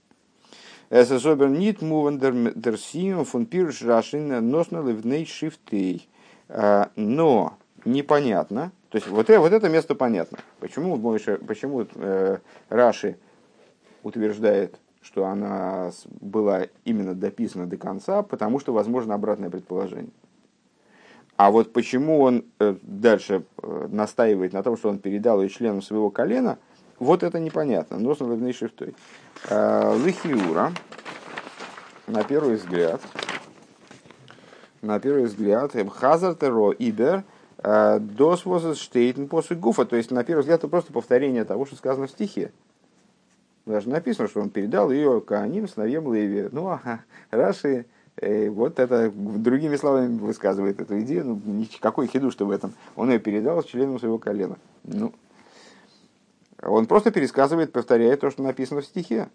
Эсэсобер 0.91 1.49
нит 1.49 1.83
муван 1.83 2.21
дер 2.21 2.79
сиум 2.79 3.25
фун 3.25 3.47
пируш 3.47 3.83
рашин 3.83 4.49
носно 4.49 4.87
ливней 4.87 5.27
шифтей. 5.27 6.09
Э, 6.47 6.85
но 6.95 7.55
непонятно, 7.85 8.71
то 8.91 8.97
есть 8.99 9.09
вот, 9.09 9.29
это, 9.29 9.41
вот 9.41 9.53
это 9.53 9.69
место 9.69 9.97
понятно. 9.97 10.39
Почему, 10.61 10.97
почему 10.97 11.85
э, 11.97 12.39
Раши 12.69 13.17
утверждает, 14.05 14.79
что 15.01 15.27
она 15.27 15.91
была 16.21 16.69
именно 16.85 17.17
дописана 17.17 17.67
до 17.67 17.77
конца, 17.77 18.23
потому 18.23 18.61
что 18.61 18.73
возможно 18.73 19.15
обратное 19.15 19.51
предположение. 19.51 20.13
А 21.43 21.51
вот 21.51 21.73
почему 21.73 22.21
он 22.21 22.45
э, 22.61 22.77
дальше 22.83 23.43
э, 23.61 23.89
настаивает 23.91 24.53
на 24.53 24.63
том, 24.63 24.77
что 24.77 24.91
он 24.91 25.01
передал 25.01 25.43
ее 25.43 25.49
членам 25.49 25.83
своего 25.83 26.09
колена, 26.09 26.57
вот 27.01 27.25
это 27.25 27.41
непонятно. 27.41 27.99
Но 27.99 28.15
с 28.15 28.19
шифтой. 28.55 28.95
Э, 29.51 29.99
Лихиура, 30.05 30.71
на 32.07 32.23
первый 32.23 32.55
взгляд, 32.55 33.01
на 34.83 35.01
первый 35.01 35.25
взгляд, 35.25 35.73
Хазар 35.91 36.37
Теро 36.37 36.71
Ибер, 36.71 37.25
Дос 37.59 38.45
Штейтен 38.79 39.27
после 39.27 39.57
Гуфа. 39.57 39.85
То 39.85 39.97
есть, 39.97 40.13
на 40.13 40.23
первый 40.23 40.43
взгляд, 40.43 40.61
это 40.61 40.69
просто 40.69 40.93
повторение 40.93 41.45
того, 41.45 41.67
что 41.67 41.75
сказано 41.75 42.07
в 42.07 42.11
стихе. 42.13 42.53
Даже 43.67 43.89
написано, 43.89 44.29
что 44.29 44.41
он 44.41 44.51
передал 44.51 44.93
ее 44.93 45.21
Кааним, 45.21 45.67
сыновьям 45.67 46.15
Леви. 46.15 46.51
Ну, 46.53 46.69
ага, 46.69 47.01
Раши 47.33 47.87
Э, 48.17 48.51
вот 48.51 48.79
это, 48.79 49.11
другими 49.11 49.77
словами, 49.77 50.19
высказывает 50.19 50.81
эту 50.81 51.01
идею. 51.01 51.25
Ну, 51.27 51.41
никакой 51.45 52.07
хидуш-то 52.07 52.45
в 52.45 52.51
этом. 52.51 52.75
Он 52.95 53.11
ее 53.11 53.19
передал 53.19 53.63
членам 53.63 53.99
своего 53.99 54.19
колена. 54.19 54.57
Ну, 54.85 55.13
он 56.63 56.87
просто 56.87 57.11
пересказывает, 57.11 57.73
повторяет 57.73 58.21
то, 58.21 58.31
что 58.31 58.43
написано 58.43 58.83
в 58.83 58.85
стихе. 58.85 59.29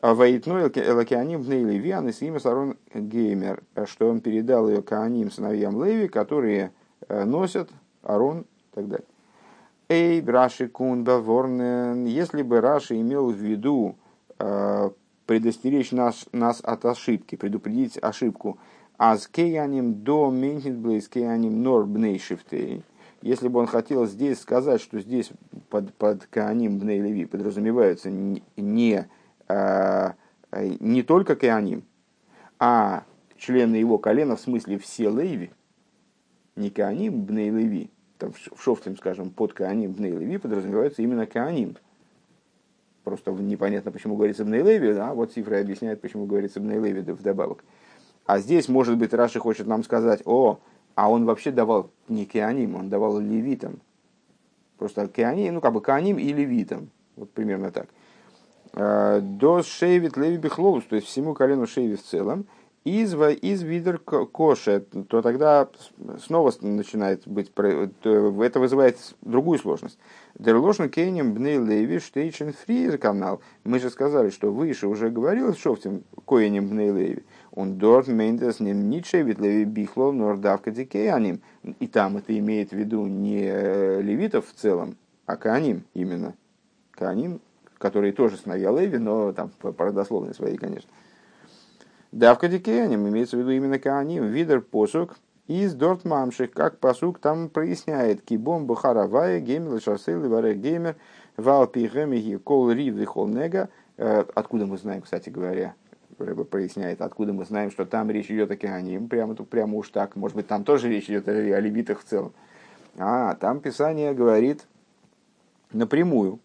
Ваитну 0.00 0.58
элакианим 0.58 1.42
бней 1.42 1.62
левиан 1.62 2.08
и 2.08 2.12
сима 2.12 2.40
сарон 2.40 2.76
геймер, 2.92 3.62
что 3.86 4.08
он 4.08 4.20
передал 4.20 4.68
ее 4.68 4.82
кааним 4.82 5.30
сыновьям 5.30 5.82
Леви, 5.82 6.08
которые 6.08 6.72
э, 7.08 7.24
носят 7.24 7.70
Арон 8.02 8.40
и 8.40 8.74
так 8.74 8.88
далее. 8.88 9.06
Эй, 9.88 10.24
Раши 10.24 10.68
Кунда 10.68 11.18
Ворнен, 11.18 12.04
если 12.06 12.42
бы 12.42 12.60
Раши 12.60 13.00
имел 13.00 13.30
в 13.30 13.36
виду 13.36 13.94
э, 14.40 14.90
предостеречь 15.26 15.92
нас, 15.92 16.26
нас 16.32 16.60
от 16.62 16.84
ошибки, 16.84 17.36
предупредить 17.36 17.98
ошибку. 18.02 18.58
А 18.98 19.16
с 19.16 19.26
кеяним 19.26 20.02
до 20.04 20.30
ментит 20.30 20.76
близ 20.76 21.08
кеяним 21.08 21.62
нор. 21.62 21.88
Если 23.22 23.48
бы 23.48 23.60
он 23.60 23.66
хотел 23.66 24.06
здесь 24.06 24.40
сказать, 24.40 24.80
что 24.80 25.00
здесь 25.00 25.30
под, 25.70 25.94
под 25.94 26.26
кеаним 26.26 26.78
бней 26.78 27.00
леви 27.00 27.24
подразумеваются 27.24 28.10
не, 28.10 28.42
не, 28.56 29.06
а, 29.48 30.14
не 30.52 31.02
только 31.02 31.36
кеаним, 31.36 31.84
а 32.58 33.04
члены 33.36 33.76
его 33.76 33.98
колена, 33.98 34.36
в 34.36 34.40
смысле 34.40 34.78
все 34.78 35.08
леви, 35.08 35.50
не 36.56 36.70
кеаним 36.70 37.22
бней 37.22 37.50
леви, 37.50 37.90
там 38.18 38.32
в 38.32 38.62
шофтем, 38.62 38.96
скажем, 38.96 39.30
под 39.30 39.54
кеаним 39.54 39.92
бней 39.92 40.12
леви 40.12 40.38
подразумеваются 40.38 41.02
именно 41.02 41.26
кеаним. 41.26 41.76
Просто 43.04 43.32
непонятно, 43.32 43.90
почему 43.90 44.16
говорится 44.16 44.44
бней 44.44 44.62
леви, 44.62 44.90
а 44.90 45.12
вот 45.12 45.32
цифры 45.32 45.60
объясняют, 45.60 46.00
почему 46.00 46.26
говорится 46.26 46.60
бней 46.60 46.78
леви 46.78 47.00
вдобавок. 47.00 47.64
А 48.26 48.38
здесь, 48.38 48.68
может 48.68 48.96
быть, 48.96 49.12
Раши 49.12 49.40
хочет 49.40 49.66
нам 49.66 49.82
сказать, 49.82 50.22
о, 50.24 50.60
а 50.94 51.10
он 51.10 51.24
вообще 51.24 51.50
давал 51.50 51.90
не 52.08 52.24
кеаним, 52.26 52.76
он 52.76 52.88
давал 52.88 53.18
левитам. 53.18 53.80
Просто 54.78 55.08
кеаним, 55.08 55.54
ну 55.54 55.60
как 55.60 55.72
бы 55.72 55.80
кеаним 55.80 56.18
и 56.18 56.32
левитам. 56.32 56.90
Вот 57.16 57.30
примерно 57.30 57.70
так. 57.70 57.88
«Э, 58.74 59.20
до 59.20 59.62
шейвит 59.62 60.16
леви 60.16 60.38
бихлоус, 60.38 60.84
то 60.84 60.96
есть 60.96 61.06
всему 61.06 61.34
колену 61.34 61.66
шейви 61.66 61.96
в 61.96 62.02
целом. 62.02 62.46
Из, 62.84 63.14
из 63.14 63.62
видер 63.62 63.98
коша, 63.98 64.80
то 64.80 65.22
тогда 65.22 65.68
снова 66.18 66.52
начинает 66.62 67.22
быть, 67.28 67.52
это 67.54 68.58
вызывает 68.58 68.98
другую 69.20 69.60
сложность. 69.60 69.98
Дерлошн 70.36 70.86
кейнем 70.88 71.32
бней 71.32 71.58
леви 71.58 72.00
штейчен 72.00 72.52
фри 72.52 72.96
канал. 72.96 73.40
Мы 73.62 73.78
же 73.78 73.88
сказали, 73.88 74.30
что 74.30 74.50
выше 74.50 74.88
уже 74.88 75.10
говорил 75.10 75.54
Шофтим 75.54 76.02
коенем 76.26 76.70
бней 76.70 76.90
леви. 76.90 77.24
און 77.52 77.78
דארט 77.78 78.08
מיינט 78.08 78.44
עס 78.44 78.58
ניט 78.58 78.90
שבט 78.90 79.38
לוי 79.38 79.64
בכלל 79.64 80.10
נאר 80.10 80.37
דוקא 80.37 80.72
די 80.72 80.87
כהנים. 80.87 81.40
И 81.78 81.86
там 81.86 82.16
это 82.16 82.36
имеет 82.36 82.70
в 82.70 82.76
виду 82.76 83.06
не 83.06 83.44
э, 83.44 84.02
левитов 84.02 84.48
в 84.48 84.54
целом, 84.54 84.96
а 85.26 85.36
кааним 85.36 85.84
именно. 85.94 86.34
Кааним, 86.90 87.40
которые 87.78 88.12
тоже 88.12 88.38
сыновья 88.38 88.70
Леви, 88.70 88.98
но 88.98 89.32
там 89.32 89.50
по 89.60 89.72
родословной 89.72 90.34
своей, 90.34 90.56
конечно. 90.56 90.88
דוקא 92.12 92.48
די 92.48 92.63
כהנים 92.63 93.08
имеется 93.08 93.38
в 93.38 93.40
виду 93.40 93.52
именно 93.52 93.78
кааним. 93.78 94.26
ווי 94.26 94.43
דער 94.43 94.60
פסוק 94.60 95.16
איז 95.46 95.72
דארט 95.74 96.02
как 96.52 96.78
посук 96.78 97.18
там 97.18 97.48
проясняет. 97.48 98.20
כי 98.20 98.48
בם 98.48 98.66
בחר 98.66 98.98
הוי' 98.98 99.40
גומר 99.40 99.80
לשרתו 99.80 100.20
ולברך 100.28 100.54
גומר 100.54 100.96
ועל 101.38 101.66
פיהם 101.66 102.36
יהיה 102.36 102.55
כל 102.55 102.70
ריב 102.70 102.94
וכל 102.94 103.28
נגע. 103.28 103.70
Э, 103.96 104.24
откуда 104.34 104.66
мы 104.66 104.76
знаем, 104.76 105.00
кстати 105.00 105.30
говоря, 105.30 105.74
Рэба 106.18 106.44
проясняет, 106.44 107.00
откуда 107.00 107.32
мы 107.32 107.46
знаем, 107.46 107.70
что 107.70 107.86
там 107.86 108.10
речь 108.10 108.30
идет 108.30 108.50
о 108.50 108.56
Кеаним, 108.56 109.08
прямо, 109.08 109.34
прямо 109.34 109.78
уж 109.78 109.88
так. 109.88 110.14
Может 110.14 110.36
быть, 110.36 110.46
там 110.46 110.64
тоже 110.64 110.90
речь 110.90 111.08
идет 111.08 111.26
о, 111.28 111.32
левитах 111.32 112.00
в 112.00 112.04
целом. 112.04 112.32
А, 112.98 113.36
там 113.36 113.60
Писание 113.60 114.12
говорит 114.12 114.66
напрямую, 115.72 116.40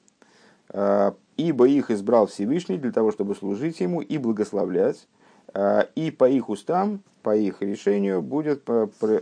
«А, 0.70 1.14
ибо 1.36 1.68
их 1.68 1.92
избрал 1.92 2.28
Всевышний 2.28 2.78
для 2.78 2.94
того, 2.94 3.12
чтобы 3.12 3.36
служить 3.36 3.82
ему 3.82 4.02
и 4.02 4.18
благословлять, 4.18 5.08
и 5.96 6.12
по 6.12 6.30
их 6.30 6.50
устам, 6.50 7.01
по 7.24 7.36
их 7.36 7.62
решению 7.62 8.22
будет, 8.22 8.63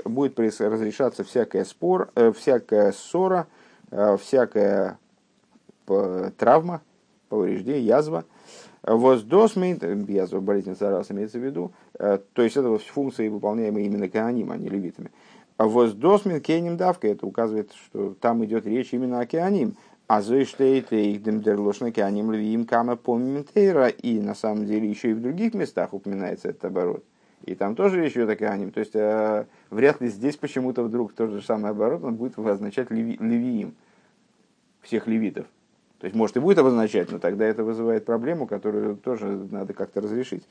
будет 0.06 0.40
разрешаться 0.40 1.24
всякая 1.24 1.66
спор, 1.66 2.12
э, 2.16 2.32
всякая 2.32 2.92
ссора, 2.92 3.48
э, 3.92 4.18
всякая 4.18 4.98
травма, 5.86 6.82
повреждение, 7.30 7.86
язва– 7.86 8.26
Воздосмейт, 8.86 9.84
язва 9.84 10.40
болезнь 10.42 10.76
зараз 10.76 11.12
имеется 11.12 11.40
в 11.40 11.44
виду, 11.44 11.72
э, 11.98 12.20
то 12.34 12.44
есть 12.44 12.56
это 12.56 12.78
функции, 12.78 13.30
выполняемые 13.30 13.88
именно 13.88 14.08
кеаним, 14.08 14.52
а 14.52 14.58
не 14.58 14.70
левитами. 14.70 15.12
А 15.58 15.68
воздосмин 15.68 16.40
кеним 16.40 16.78
давка, 16.78 17.08
это 17.08 17.26
указывает, 17.26 17.72
что 17.74 18.14
там 18.14 18.46
идет 18.46 18.68
речь 18.68 18.94
именно 18.94 19.20
о 19.20 19.26
кеаним. 19.26 19.76
А 20.08 20.22
зойштейт 20.22 20.92
их 20.94 21.24
демдерлошна 21.24 21.92
кеаним 21.92 22.32
львиим 22.32 22.66
кама 22.66 22.96
помиментейра. 22.96 23.88
И 23.88 24.20
на 24.20 24.36
самом 24.36 24.66
деле 24.66 24.88
еще 24.88 25.12
и 25.12 25.14
в 25.14 25.22
других 25.22 25.54
местах 25.54 25.94
упоминается 25.94 26.50
этот 26.50 26.66
оборот. 26.66 27.04
И 27.44 27.56
там 27.56 27.76
тоже 27.76 28.02
речь 28.02 28.14
идет 28.14 28.30
о 28.30 28.36
кеаним. 28.36 28.72
То 28.72 28.80
есть 28.80 28.96
э, 28.96 29.46
вряд 29.70 30.02
ли 30.02 30.08
здесь 30.08 30.38
почему-то 30.38 30.84
вдруг 30.84 31.14
тот 31.14 31.32
же 31.32 31.42
самый 31.42 31.72
оборот, 31.72 32.04
он 32.04 32.16
будет 32.16 32.38
означать 32.38 32.92
леви, 32.92 33.18
левиим, 33.20 33.76
всех 34.82 35.08
левитов. 35.08 35.48
То 36.00 36.06
есть, 36.06 36.16
может, 36.16 36.38
и 36.38 36.40
будет 36.40 36.58
обозначать, 36.58 37.12
но 37.12 37.20
тогда 37.20 37.46
это 37.46 37.64
вызывает 37.64 38.06
проблему, 38.06 38.48
которую 38.48 38.98
тоже 38.98 39.26
надо 39.50 39.74
как-то 39.74 40.02
разрешить. 40.02 40.44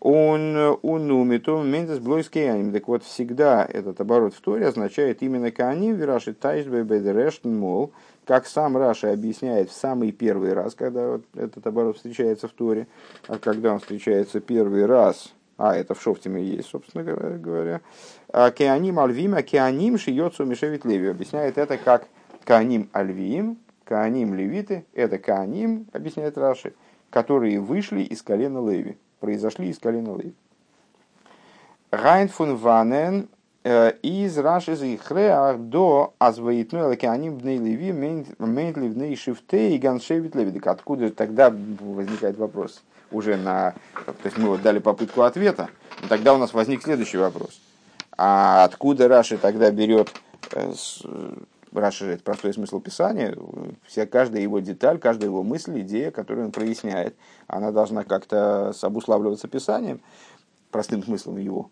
Он 0.00 0.78
унумиту 0.82 1.62
мендес 1.62 1.98
блойскеяним. 1.98 2.72
Так 2.72 2.88
вот, 2.88 3.04
всегда 3.04 3.66
этот 3.66 4.00
оборот 4.00 4.34
в 4.34 4.40
Торе 4.40 4.66
означает 4.66 5.22
именно 5.22 5.50
каним 5.50 5.96
вираши 5.96 6.32
тайшбе 6.32 6.82
бедрештн 6.82 7.50
мол, 7.50 7.92
как 8.26 8.46
сам 8.46 8.76
Раши 8.76 9.08
объясняет 9.08 9.70
в 9.70 9.72
самый 9.72 10.12
первый 10.12 10.52
раз, 10.52 10.74
когда 10.74 11.12
вот 11.12 11.24
этот 11.34 11.66
оборот 11.66 11.96
встречается 11.96 12.48
в 12.48 12.52
Торе, 12.52 12.86
а 13.26 13.38
когда 13.38 13.72
он 13.72 13.80
встречается 13.80 14.40
первый 14.40 14.86
раз, 14.86 15.32
а 15.56 15.76
это 15.76 15.94
в 15.94 16.02
Шофтиме 16.02 16.42
есть, 16.42 16.68
собственно 16.68 17.04
говоря, 17.04 17.80
а 18.32 18.50
кеаним 18.50 18.98
альвим, 18.98 19.34
а 19.34 19.42
кеаним 19.42 19.98
шиёцу 19.98 20.44
мишевит 20.44 20.84
леви. 20.84 21.08
Объясняет 21.08 21.58
это 21.58 21.76
как 21.76 22.06
кеаним 22.44 22.88
альвим, 22.92 23.58
Кааним 23.90 24.34
левиты– 24.34 24.84
это 24.94 25.18
Кааним, 25.18 25.88
объясняет 25.92 26.38
Раши, 26.38 26.74
которые 27.10 27.58
вышли 27.58 28.02
из 28.02 28.22
колена 28.22 28.64
Леви, 28.64 28.96
произошли 29.18 29.68
из 29.68 29.80
колена 29.80 30.16
Леви. 30.16 30.32
Райн 31.90 32.28
фун 32.28 32.54
Ванен 32.54 33.28
из 33.62 34.38
Раши 34.38 34.74
Зихреах 34.74 35.58
до 35.58 36.14
Азваитну 36.18 36.80
Элакеаним 36.80 37.36
Бней 37.36 37.58
Леви 37.58 37.92
Мейнтли 37.92 38.88
Бней 38.88 39.16
Шифте 39.16 39.74
и 39.74 39.78
Ганшевит 39.78 40.34
Леви. 40.34 40.60
Откуда 40.64 41.10
тогда 41.10 41.50
возникает 41.50 42.38
вопрос? 42.38 42.82
Уже 43.10 43.36
на... 43.36 43.74
То 44.06 44.14
есть 44.24 44.38
мы 44.38 44.48
вот 44.48 44.62
дали 44.62 44.78
попытку 44.78 45.22
ответа, 45.22 45.68
тогда 46.08 46.32
у 46.32 46.38
нас 46.38 46.54
возник 46.54 46.82
следующий 46.82 47.18
вопрос. 47.18 47.60
А 48.16 48.64
откуда 48.64 49.08
Раши 49.08 49.36
тогда 49.36 49.70
берет 49.70 50.10
э, 50.52 50.72
расширяет 51.72 52.22
простой 52.22 52.54
смысл 52.54 52.80
Писания, 52.80 53.36
вся, 53.86 54.06
каждая 54.06 54.42
его 54.42 54.60
деталь, 54.60 54.98
каждая 54.98 55.28
его 55.28 55.42
мысль, 55.42 55.80
идея, 55.80 56.10
которую 56.10 56.46
он 56.46 56.52
проясняет, 56.52 57.16
она 57.46 57.72
должна 57.72 58.04
как-то 58.04 58.72
обуславливаться 58.82 59.48
Писанием, 59.48 60.00
простым 60.70 61.02
смыслом 61.02 61.38
его. 61.38 61.70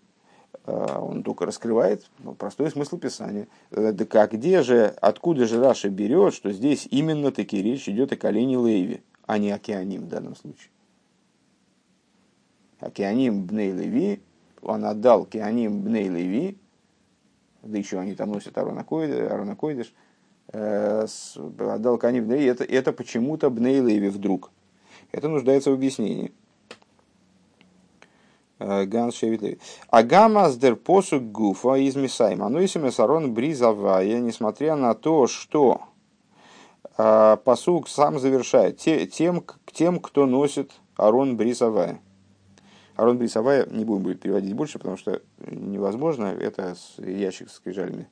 А, 0.65 1.01
он 1.01 1.23
только 1.23 1.47
раскрывает 1.47 2.09
ну, 2.19 2.35
простой 2.35 2.71
смысл 2.71 2.99
Писания. 2.99 3.49
Так 3.71 4.15
а 4.15 4.27
где 4.27 4.63
же, 4.63 4.87
откуда 5.01 5.47
же 5.47 5.61
Раша 5.61 5.89
берет, 5.89 6.35
что 6.35 6.53
здесь 6.53 6.87
именно 6.91 7.33
таки 7.33 7.63
речь 7.63 7.89
идет 7.89 8.13
о 8.13 8.17
колене 8.17 8.57
Леви, 8.57 9.03
а 9.27 9.39
не 9.39 9.51
океаним 9.51 10.03
в 10.03 10.09
данном 10.09 10.37
случае? 10.37 10.71
Океаним 12.81 13.45
Бней 13.45 13.73
Леви, 13.73 14.21
он 14.63 14.85
отдал 14.85 15.25
Кеаним 15.25 15.83
Бней 15.83 16.09
Леви, 16.09 16.59
да 17.63 17.79
еще 17.79 17.99
они 17.99 18.15
там 18.15 18.31
носят 18.31 18.57
Арона 18.57 18.85
Койдыш, 18.85 19.93
э, 20.53 21.07
отдал 21.59 21.99
Каним 21.99 22.27
Бней, 22.27 22.49
это, 22.49 22.65
это 22.65 22.93
почему-то 22.93 23.51
Бней 23.51 23.81
Леви 23.81 24.09
вдруг. 24.09 24.51
Это 25.13 25.29
нуждается 25.29 25.71
в 25.71 25.75
объяснении. 25.75 26.33
Э, 28.59 28.85
Ганс 28.85 29.15
Шевит 29.15 29.61
Агама 29.89 30.51
сдер 30.51 30.77
посук 30.77 31.23
гуфа 31.31 31.77
из 31.77 31.97
Мисайма. 31.97 32.47
Оно 32.47 32.61
из 32.61 32.75
Месарон 32.75 33.33
бризавая, 33.33 34.19
несмотря 34.19 34.75
на 34.75 34.95
то, 34.95 35.27
что 35.27 35.83
э, 36.97 37.37
посук 37.45 37.89
сам 37.89 38.19
завершает 38.19 38.79
тем, 38.79 39.45
тем, 39.73 40.01
кто 40.01 40.27
носит 40.27 40.73
Арон 40.97 41.37
бризавая. 41.37 42.01
Арон 42.97 43.17
Брисавая 43.17 43.65
не 43.67 43.85
будем 43.85 44.03
будет 44.03 44.21
переводить 44.21 44.55
больше, 44.55 44.79
потому 44.79 44.97
что 44.97 45.23
невозможно. 45.39 46.25
Это 46.25 46.75
ящик 46.99 47.49
с 47.49 47.55
скрижалями 47.55 48.09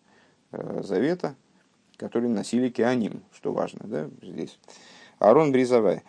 э, 0.53 0.83
завета, 0.85 1.35
который 1.97 2.29
носили 2.29 2.69
Кеаним, 2.69 3.25
что 3.33 3.53
важно 3.53 3.81
да, 3.83 4.09
здесь. 4.23 4.61
Арон 5.19 5.51
Брисавая. 5.51 6.05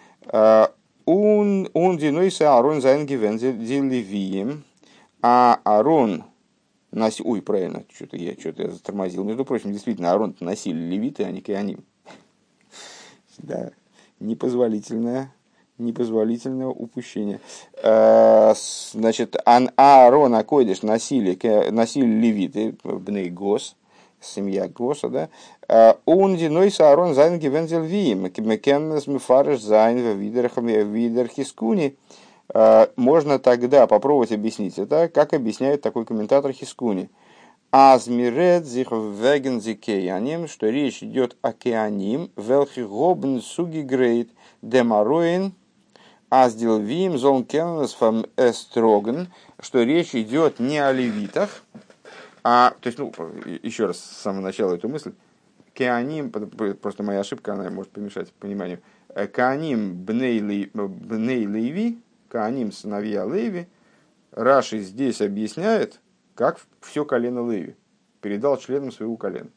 Он 1.08 1.70
он 1.74 1.98
динойся 1.98 2.58
Арон 2.58 2.82
Зайнгивен 2.82 3.38
Дилевием, 3.38 4.66
а 5.22 5.62
Арон 5.64 6.26
носил, 6.92 7.28
ой, 7.30 7.42
правильно, 7.42 7.86
что-то 7.94 8.18
я 8.18 8.34
что-то 8.34 8.64
я 8.64 8.70
затормозил. 8.70 9.24
Между 9.24 9.46
прочим, 9.46 9.72
действительно, 9.72 10.12
Арон 10.12 10.36
носили 10.42 10.78
левиты, 10.78 11.24
а 11.24 11.32
не 11.32 11.40
Кеаним. 11.40 11.86
Да, 13.38 13.72
непозволительная 14.20 15.32
непозволительного 15.78 16.72
упущения. 16.72 17.40
Значит, 17.82 19.38
ארון 19.46 20.36
הקודש 20.36 20.82
носили, 20.82 21.38
носили 21.72 22.06
левиты, 22.06 22.76
בני 22.84 23.30
קהת, 23.30 23.76
семья 24.28 24.68
Госа, 24.68 25.10
да, 25.10 25.30
э, 25.68 25.94
און 26.06 26.36
די 26.36 26.72
נושאי 26.72 26.80
ארון 26.80 27.14
זיינען 27.14 27.40
געווען 27.40 27.82
לויים, 27.82 28.24
מ'קען 28.24 28.84
עס 28.84 29.08
מפרש 29.08 29.62
זיין 29.62 29.98
ווי 29.98 30.18
דער 30.18 30.71
חזקוני, 30.71 31.96
можно 32.96 33.40
тогда 33.40 33.88
попробовать 33.88 34.32
объяснить 34.32 34.80
это, 34.80 35.10
как 35.10 35.34
объясняет 35.34 35.82
такой 35.82 36.06
комментатор 36.06 36.54
Хискуни. 36.54 37.10
אז 37.72 37.95
מ'רעדט 37.95 38.66
זיך 38.66 38.92
וועגן 38.92 39.60
די 39.60 39.79
כהנים, 39.79 40.48
что 40.48 40.70
речь 40.70 41.04
идет 41.04 41.36
о 41.42 41.52
кеаним, 41.52 42.32
וועלכע 42.38 42.80
האבן 42.84 43.42
צוגעגרייט 43.42 44.30
демаруин 44.62 45.54
аздил 46.30 46.80
вим 46.80 47.18
зон 47.18 47.44
кеннес 47.44 47.94
фам 47.94 48.26
эстроген, 48.38 49.32
что 49.60 49.84
речь 49.84 50.16
идет 50.16 50.60
не 50.60 50.78
о 50.78 50.92
левитах, 50.92 51.64
а, 52.44 52.76
то 52.80 52.88
есть, 52.88 52.98
ну, 53.00 53.12
еще 53.64 53.88
раз 53.88 54.00
с 54.00 54.22
самого 54.22 54.42
начала 54.42 54.76
эту 54.76 54.90
мысль, 54.90 55.14
кеаним, 55.74 56.32
просто 56.32 57.04
моя 57.04 57.20
ошибка, 57.20 57.54
она 57.54 57.70
может 57.70 57.92
помешать 57.92 58.32
пониманию, 58.34 58.80
э, 59.10 59.28
кеаним 59.28 59.94
бней 60.04 60.40
леви, 60.40 62.02
кеаним 62.32 62.72
сыновья 62.72 63.26
леви, 63.26 63.68
Раши 64.38 64.82
здесь 64.82 65.22
объясняет, 65.22 66.00
как 66.36 66.60
все 66.82 67.06
колено 67.06 67.50
Леви. 67.52 67.76
Передал 68.22 68.58
членам 68.58 68.92
своего 68.92 69.18
колена. 69.18 69.50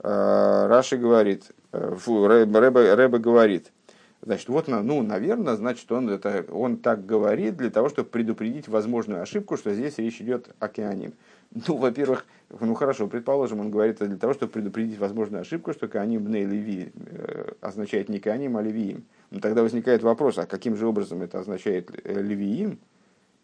А, 0.00 0.66
Раши 0.66 0.96
говорит, 0.96 1.52
э, 1.72 1.94
фу, 1.96 2.26
Рэбе, 2.26 2.58
Рэбе 2.94 3.18
говорит, 3.18 3.72
значит, 4.20 4.48
вот, 4.48 4.66
ну, 4.66 5.02
наверное, 5.02 5.54
значит, 5.54 5.90
он, 5.92 6.10
это, 6.10 6.44
он 6.50 6.78
так 6.78 7.06
говорит 7.06 7.56
для 7.56 7.70
того, 7.70 7.88
чтобы 7.88 8.08
предупредить 8.08 8.66
возможную 8.66 9.22
ошибку, 9.22 9.56
что 9.56 9.72
здесь 9.72 9.98
речь 9.98 10.20
идет 10.20 10.48
о 10.58 10.66
Кеаним. 10.66 11.14
Ну, 11.50 11.76
во-первых, 11.76 12.26
ну 12.60 12.74
хорошо, 12.74 13.06
предположим, 13.06 13.60
он 13.60 13.70
говорит 13.70 13.96
это 13.96 14.06
для 14.06 14.18
того, 14.18 14.34
чтобы 14.34 14.52
предупредить 14.52 14.98
возможную 14.98 15.42
ошибку, 15.42 15.72
что 15.72 15.88
Кеаним 15.88 16.24
Бней 16.24 16.44
Леви 16.44 16.92
э, 16.94 17.52
означает 17.60 18.08
не 18.08 18.18
Кеаним, 18.18 18.56
а 18.56 18.62
Левиим. 18.62 19.04
Но 19.30 19.40
тогда 19.40 19.62
возникает 19.62 20.02
вопрос, 20.02 20.38
а 20.38 20.46
каким 20.46 20.76
же 20.76 20.86
образом 20.86 21.22
это 21.22 21.38
означает 21.38 21.90
э, 22.04 22.22
Левиим, 22.22 22.78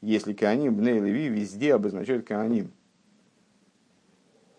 если 0.02 0.32
Кааним, 0.32 0.74
Бней 0.76 0.98
Леви 0.98 1.28
везде 1.28 1.74
обозначают 1.74 2.26
Кааним. 2.26 2.72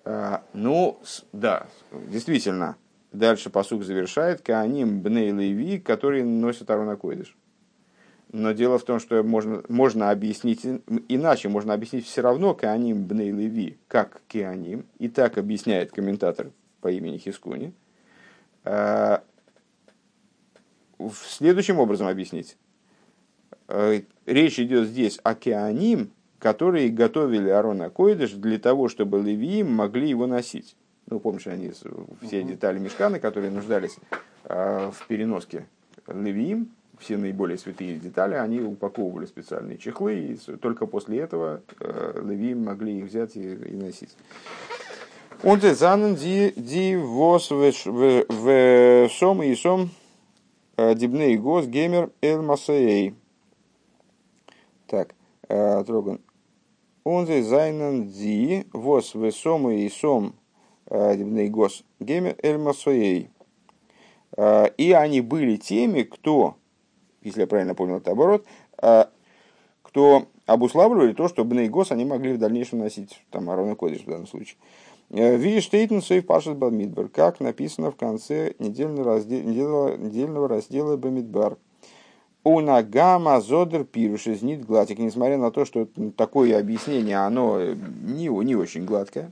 А, 0.03 0.43
ну, 0.53 0.99
да, 1.31 1.67
действительно, 1.91 2.75
дальше 3.11 3.49
посук 3.49 3.83
завершает 3.83 4.41
Кааним 4.41 5.01
Бней 5.01 5.31
Леви, 5.31 5.79
который 5.79 6.23
носит 6.23 6.69
Арона 6.69 6.95
Койдыш. 6.95 7.35
Но 8.31 8.53
дело 8.53 8.77
в 8.77 8.83
том, 8.83 8.99
что 8.99 9.21
можно, 9.23 9.61
можно 9.67 10.09
объяснить 10.09 10.65
иначе, 11.09 11.49
можно 11.49 11.73
объяснить 11.73 12.05
все 12.05 12.21
равно 12.21 12.53
Кааним 12.53 13.03
Бней 13.03 13.31
Леви, 13.31 13.77
как 13.89 14.21
Кеаним, 14.29 14.85
и 14.99 15.09
так 15.09 15.37
объясняет 15.37 15.91
комментатор 15.91 16.51
по 16.79 16.89
имени 16.89 17.17
Хискуни. 17.17 17.73
А, 18.63 19.21
следующим 21.27 21.79
образом 21.79 22.07
объяснить. 22.07 22.57
Э, 23.67 24.01
речь 24.25 24.59
идет 24.59 24.87
здесь 24.87 25.19
о 25.23 25.35
Кеаним, 25.35 26.11
которые 26.39 26.89
готовили 26.89 27.49
Арона 27.49 27.89
Койдыш 27.89 28.31
для 28.31 28.59
того, 28.59 28.87
чтобы 28.87 29.21
левиим 29.21 29.73
могли 29.73 30.07
его 30.07 30.25
носить. 30.25 30.77
Ну, 31.07 31.19
помнишь, 31.19 31.47
они 31.47 31.73
все 32.21 32.43
детали 32.43 32.79
мешкана, 32.79 33.19
которые 33.19 33.51
нуждались 33.51 33.97
э, 34.45 34.91
в 34.93 35.07
переноске 35.07 35.67
левиим, 36.07 36.71
все 37.01 37.17
наиболее 37.17 37.57
святые 37.57 37.97
детали, 37.97 38.35
они 38.35 38.61
упаковывали 38.61 39.25
специальные 39.25 39.77
чехлы, 39.77 40.19
и 40.19 40.35
только 40.57 40.85
после 40.85 41.19
этого 41.19 41.61
э, 41.79 42.21
левиим 42.23 42.63
могли 42.63 42.99
их 42.99 43.05
взять 43.05 43.35
и, 43.35 43.53
и 43.53 43.75
носить. 43.75 44.15
Занен 45.43 46.15
ди 46.15 46.53
ди 46.55 46.95
вос 46.95 47.51
в 47.51 49.09
сом 49.09 49.43
и 49.43 49.55
сом 49.55 49.89
дибней 50.77 51.37
гос 51.37 51.65
геймер 51.65 52.11
эл 52.21 52.41
масеей. 52.43 53.15
Так, 54.91 55.15
э, 55.47 55.83
טראגן. 55.85 56.19
און 57.05 57.25
זיינען 57.25 58.09
די, 58.09 58.67
וואס 58.73 59.15
ושמו 59.15 59.69
אותם 59.71 60.35
э, 60.87 61.15
די 61.15 61.28
בני 61.28 61.47
קהת 61.47 61.85
גומר 62.01 62.35
אל 62.43 62.57
משאו. 62.57 63.29
Э, 64.35 64.67
и 64.77 64.91
они 64.91 65.21
были 65.21 65.55
теми, 65.55 66.03
кто, 66.03 66.57
если 67.21 67.41
я 67.41 67.47
правильно 67.47 67.75
понял 67.75 67.97
это 67.97 68.11
оборот, 68.11 68.45
кто 69.81 70.25
обуславливали 70.45 71.13
то, 71.13 71.27
что 71.27 71.43
בני 71.43 71.69
קהת 71.69 71.91
они 71.91 72.05
могли 72.05 72.33
в 72.33 72.37
дальнейшем 72.37 72.79
носить, 72.79 73.23
там 73.29 73.49
ארון 73.49 73.75
הקודש 73.75 74.01
в 74.01 74.09
данном 74.09 74.27
случае. 74.27 74.57
ווי 75.09 75.29
ס'שטייט 75.29 75.81
אין 75.81 76.01
סוף 76.01 76.25
פרשת 76.25 76.57
במדבר, 76.57 77.09
как 77.09 77.41
написано 77.41 77.91
в 77.91 77.97
конце 77.97 78.53
недельного 78.59 79.15
раздела, 79.15 79.97
недельного 79.97 80.47
раздела 80.47 80.95
Бамидбар. 80.95 81.57
Унагама 82.43 83.41
зодер 83.41 83.83
пируш 83.83 84.27
из 84.27 84.41
нит 84.41 84.65
гладик. 84.65 84.99
Несмотря 84.99 85.37
на 85.37 85.51
то, 85.51 85.65
что 85.65 85.87
такое 86.15 86.57
объяснение, 86.57 87.17
оно 87.17 87.61
не, 87.61 88.29
не 88.29 88.55
очень 88.55 88.85
гладкое. 88.85 89.31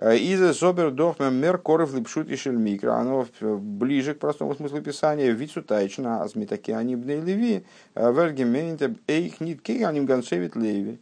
Из 0.00 0.56
собер 0.56 0.90
дохмем 0.92 1.34
мер 1.34 1.58
коров 1.58 1.92
липшут 1.92 2.28
и 2.28 2.50
микро. 2.50 2.92
Оно 2.92 3.26
ближе 3.40 4.14
к 4.14 4.18
простому 4.18 4.54
смыслу 4.54 4.80
писания. 4.80 5.32
Вицу 5.32 5.62
тайчна 5.62 6.22
азмитаки 6.22 6.72
они 6.72 6.94
бней 6.94 7.20
леви. 7.20 7.64
Вергементе 7.94 8.94
эйх 9.08 9.40
нит 9.40 9.60
кей 9.60 9.84
аним 9.84 10.06
ганшевит 10.06 10.54
леви. 10.54 10.98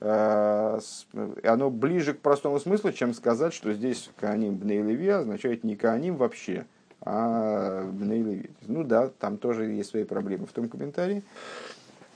Оно 0.00 1.70
ближе 1.70 2.14
к 2.14 2.20
простому 2.20 2.60
смыслу, 2.60 2.92
чем 2.92 3.12
сказать, 3.12 3.52
что 3.52 3.72
здесь 3.72 4.08
каним 4.20 4.56
бней 4.56 4.82
леви 4.82 5.08
означает 5.08 5.64
не 5.64 5.74
каним 5.74 6.16
вообще 6.16 6.64
а 7.00 7.84
בני 7.90 8.22
לוי. 8.22 8.50
Ну 8.66 8.84
да, 8.84 9.08
там 9.08 9.38
тоже 9.38 9.66
есть 9.66 9.90
свои 9.90 10.04
проблемы 10.04 10.46
в 10.46 10.52
том 10.52 10.68
комментарии, 10.68 11.22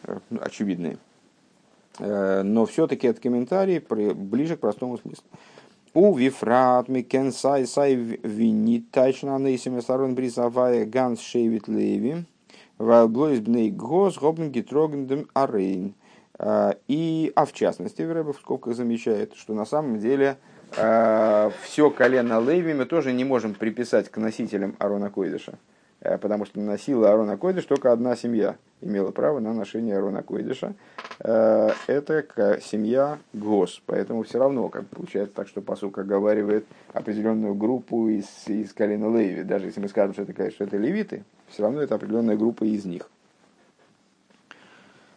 э, 0.05 0.19
ну, 0.31 0.41
очевидные. 0.43 0.99
Э, 1.99 2.43
но 2.43 2.67
все-таки 2.67 3.07
этот 3.07 3.23
комментарий 3.23 3.79
ближе 3.79 4.57
к 4.57 4.61
простому 4.61 4.99
смыслу. 4.99 5.25
ובפרט 5.95 6.89
מ'קען 6.89 7.33
סיי 7.33 7.67
סיי 7.67 7.95
ווי 7.95 8.43
ניט 8.43 8.91
טייטשן 8.91 9.39
הנושאים 9.39 9.81
את 9.83 9.93
ארון 9.93 10.15
ברית 10.15 10.87
ה' 10.87 10.96
גאנץ 10.96 11.21
שבט 11.21 11.69
לוי 11.69 12.25
ווייל 12.79 13.10
בלויז 13.10 13.41
בני 13.41 13.71
קהת 13.71 14.19
האבן 14.19 14.51
געטראגן 14.51 15.05
דעם 15.05 15.29
ארון. 15.35 15.95
Э, 16.39 16.73
и, 16.89 17.33
а 17.37 17.45
в 17.45 17.53
частности, 17.53 18.03
Ребе 18.03 18.39
в 18.39 18.41
скобках 18.41 18.75
замечает, 18.75 19.35
что 19.35 19.55
на 19.55 19.67
самом 19.67 19.99
деле 19.99 20.39
Э, 20.77 21.51
все 21.63 21.91
колено 21.91 22.41
Леви 22.41 22.73
мы 22.75 22.87
тоже 22.87 23.13
не 23.13 23.25
можем 23.25 23.55
приписать 23.55 24.09
к 24.09 24.17
носителям 24.17 24.75
Арона 24.79 25.11
Койдыша, 25.11 25.59
потому 26.03 26.45
что 26.45 26.61
носила 26.61 27.13
Арона 27.13 27.37
Койдыш 27.37 27.65
только 27.65 27.93
одна 27.93 28.17
семья 28.17 28.57
имела 28.83 29.11
право 29.13 29.39
на 29.39 29.55
ношение 29.55 29.97
Арона 29.97 30.23
Койдыша. 30.23 30.75
Э, 31.21 31.71
это 31.87 32.61
семья 32.61 33.19
Гос, 33.33 33.81
поэтому 33.87 34.25
все 34.25 34.39
равно 34.39 34.69
как 34.69 34.87
получается 34.89 35.35
так, 35.35 35.49
что 35.49 35.63
посук 35.63 35.99
оговаривает 35.99 36.67
определенную 36.93 37.55
группу 37.55 38.09
из, 38.09 38.27
из 38.47 38.73
колена 38.73 39.17
Леви. 39.17 39.43
Даже 39.45 39.67
если 39.67 39.81
мы 39.81 39.89
скажем, 39.89 40.13
что 40.13 40.23
это, 40.23 40.51
что 40.51 40.65
это 40.65 40.77
левиты, 40.77 41.25
все 41.49 41.63
равно 41.63 41.81
это 41.81 41.95
определенная 41.95 42.37
группа 42.37 42.65
из 42.65 42.85
них. 42.85 43.09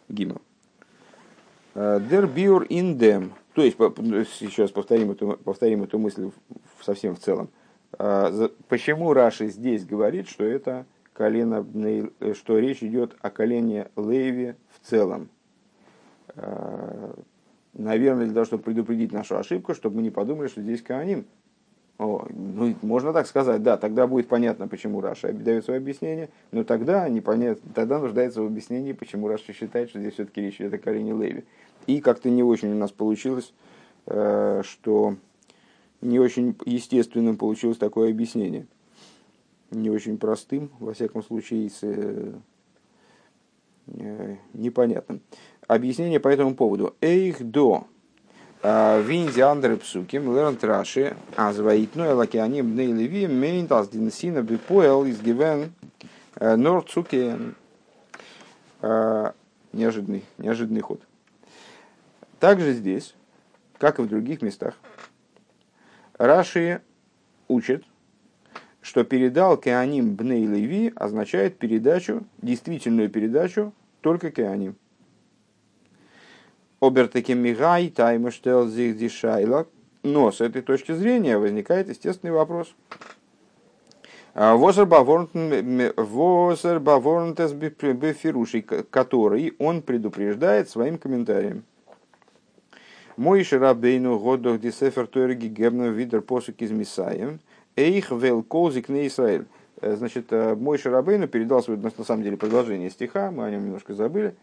Гимл. 0.08 0.40
דער 1.74 2.26
ביאור 2.26 2.62
אין 2.64 2.93
דעם. 2.93 3.32
То 3.52 3.62
есть, 3.62 3.76
сейчас 4.38 4.70
повторим 4.70 5.10
эту, 5.10 5.38
повторим 5.42 5.82
эту 5.82 5.98
мысль 5.98 6.30
совсем 6.82 7.16
в 7.16 7.18
целом. 7.18 7.48
А, 7.98 8.50
почему 8.68 9.12
Раши 9.12 9.48
здесь 9.48 9.84
говорит, 9.84 10.28
что 10.28 10.44
это 10.44 10.86
колено, 11.12 11.66
что 12.34 12.58
речь 12.58 12.82
идет 12.82 13.16
о 13.20 13.30
колене 13.30 13.88
Леви 13.96 14.54
в 14.70 14.86
целом? 14.86 15.28
А, 16.34 17.14
наверное, 17.72 18.26
для 18.26 18.34
того, 18.34 18.46
чтобы 18.46 18.62
предупредить 18.64 19.12
нашу 19.12 19.38
ошибку, 19.38 19.74
чтобы 19.74 19.96
мы 19.96 20.02
не 20.02 20.10
подумали, 20.10 20.48
что 20.48 20.62
здесь 20.62 20.82
Кааним. 20.82 21.24
О, 21.98 22.26
ну, 22.28 22.74
можно 22.82 23.14
так 23.14 23.26
сказать, 23.26 23.62
да, 23.62 23.78
тогда 23.78 24.06
будет 24.06 24.28
понятно, 24.28 24.68
почему 24.68 25.00
Раши 25.00 25.32
дает 25.32 25.64
свое 25.64 25.78
объяснение, 25.78 26.28
но 26.52 26.62
тогда, 26.62 27.08
непонятно, 27.08 27.70
тогда 27.74 27.98
нуждается 27.98 28.42
в 28.42 28.46
объяснении, 28.46 28.92
почему 28.92 29.28
Раши 29.28 29.54
считает, 29.54 29.88
что 29.88 30.00
здесь 30.00 30.12
все-таки 30.12 30.42
речь 30.42 30.60
идет 30.60 30.74
о 30.74 30.78
колене 30.78 31.12
Леви. 31.12 31.44
И 31.86 32.02
как-то 32.02 32.28
не 32.28 32.42
очень 32.42 32.72
у 32.72 32.76
нас 32.76 32.90
получилось, 32.90 33.54
э, 34.04 34.60
что 34.62 35.16
не 36.06 36.18
очень 36.18 36.56
естественным 36.64 37.36
получилось 37.36 37.78
такое 37.78 38.10
объяснение. 38.10 38.66
Не 39.70 39.90
очень 39.90 40.16
простым, 40.16 40.70
во 40.78 40.94
всяком 40.94 41.22
случае, 41.22 41.68
с, 41.68 41.80
э, 41.82 42.32
э, 43.88 44.36
непонятным. 44.54 45.20
Объяснение 45.66 46.20
по 46.20 46.28
этому 46.28 46.54
поводу. 46.54 46.94
Эйх 47.00 47.42
до 47.42 47.86
Винзи 48.62 49.40
Андре 49.40 49.76
Псуким, 49.76 50.34
Лернт 50.34 50.64
Раши, 50.64 51.16
Азваитну, 51.36 52.04
Элакиани, 52.04 52.62
Бней 52.62 52.92
Леви, 52.92 53.26
Мейнтас 53.26 53.88
Динсина, 53.88 54.42
Бипоэл, 54.42 55.04
из 55.04 55.20
Гивен, 55.20 55.72
Норцуке. 56.40 57.38
Неожиданный, 59.72 60.24
неожиданный 60.38 60.80
ход. 60.80 61.00
Также 62.40 62.72
здесь, 62.72 63.14
как 63.78 63.98
и 63.98 64.02
в 64.02 64.08
других 64.08 64.42
местах, 64.42 64.74
Раши 66.18 66.80
учит, 67.48 67.84
что 68.80 69.04
передал 69.04 69.56
Кеаним 69.56 70.14
Бней 70.14 70.46
Леви 70.46 70.92
означает 70.96 71.58
передачу, 71.58 72.24
действительную 72.38 73.10
передачу 73.10 73.72
только 74.00 74.30
Кеаним. 74.30 74.76
Обертеке 76.80 77.34
Мигай, 77.34 77.88
Таймаштел 77.90 78.68
Зих 78.68 78.96
Дишайла. 78.96 79.66
Но 80.02 80.30
с 80.30 80.40
этой 80.40 80.62
точки 80.62 80.92
зрения 80.92 81.36
возникает 81.36 81.88
естественный 81.88 82.32
вопрос. 82.32 82.74
Возер 84.34 84.86
Баворнтес 84.86 85.92
Бефируший, 87.52 88.62
который 88.62 89.54
он 89.58 89.82
предупреждает 89.82 90.70
своим 90.70 90.96
комментарием. 90.98 91.64
Мой 93.16 93.44
Шарабейну 93.44 94.18
Годох 94.18 94.60
Дисефер 94.60 95.06
Тойрги 95.06 95.46
Гебна 95.46 95.88
Видер 95.88 96.20
Посук 96.20 96.56
из 96.58 96.70
Мисаем. 96.70 97.40
Эйх 97.74 98.10
вел 98.10 98.42
колзик 98.42 98.90
на 98.90 99.06
Израиль. 99.06 99.46
Значит, 99.80 100.30
мой 100.30 100.76
Шарабейну 100.76 101.26
передал 101.26 101.62
свое, 101.62 101.80
на 101.80 102.04
самом 102.04 102.24
деле, 102.24 102.36
продолжение 102.36 102.90
стиха, 102.90 103.30
мы 103.30 103.46
о 103.46 103.50
нем 103.50 103.64
немножко 103.64 103.94
забыли. 103.94 104.34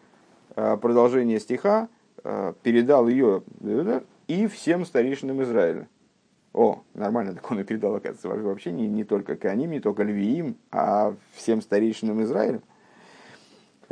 Продолжение 0.56 1.40
стиха 1.40 1.88
передал 2.24 3.08
ее 3.08 3.44
и 4.28 4.48
всем 4.48 4.86
старейшинам 4.86 5.44
Израиля. 5.44 5.88
О, 6.52 6.82
нормально, 6.96 7.34
так 7.34 7.52
он 7.52 7.60
и 7.60 7.64
передал, 7.64 7.94
оказывается, 7.94 8.28
вообще 8.28 8.72
не, 8.72 8.88
не 8.88 9.04
только 9.04 9.36
Кааним, 9.36 9.70
не 9.70 9.82
только 9.82 10.02
Львиим, 10.02 10.56
а 10.72 11.14
всем 11.34 11.62
старейшинам 11.62 12.24
Израиля. 12.24 12.60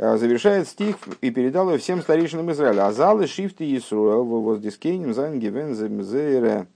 А, 0.04 0.16
завершает 0.16 0.66
стих 0.66 0.96
и 1.20 1.30
передал 1.30 1.68
его 1.68 1.78
всем 1.78 2.02
старейшинам 2.02 2.50
Израиля. 2.50 2.88
אז 2.88 3.04
אלע 3.04 3.28
שבטי 3.28 3.64
ישראל 3.76 4.24
וואס 4.24 4.57
די 4.57 4.73
זקנים 4.73 5.14
זיינען 5.14 5.38
געווען 5.38 5.76
זייערע 6.02 6.66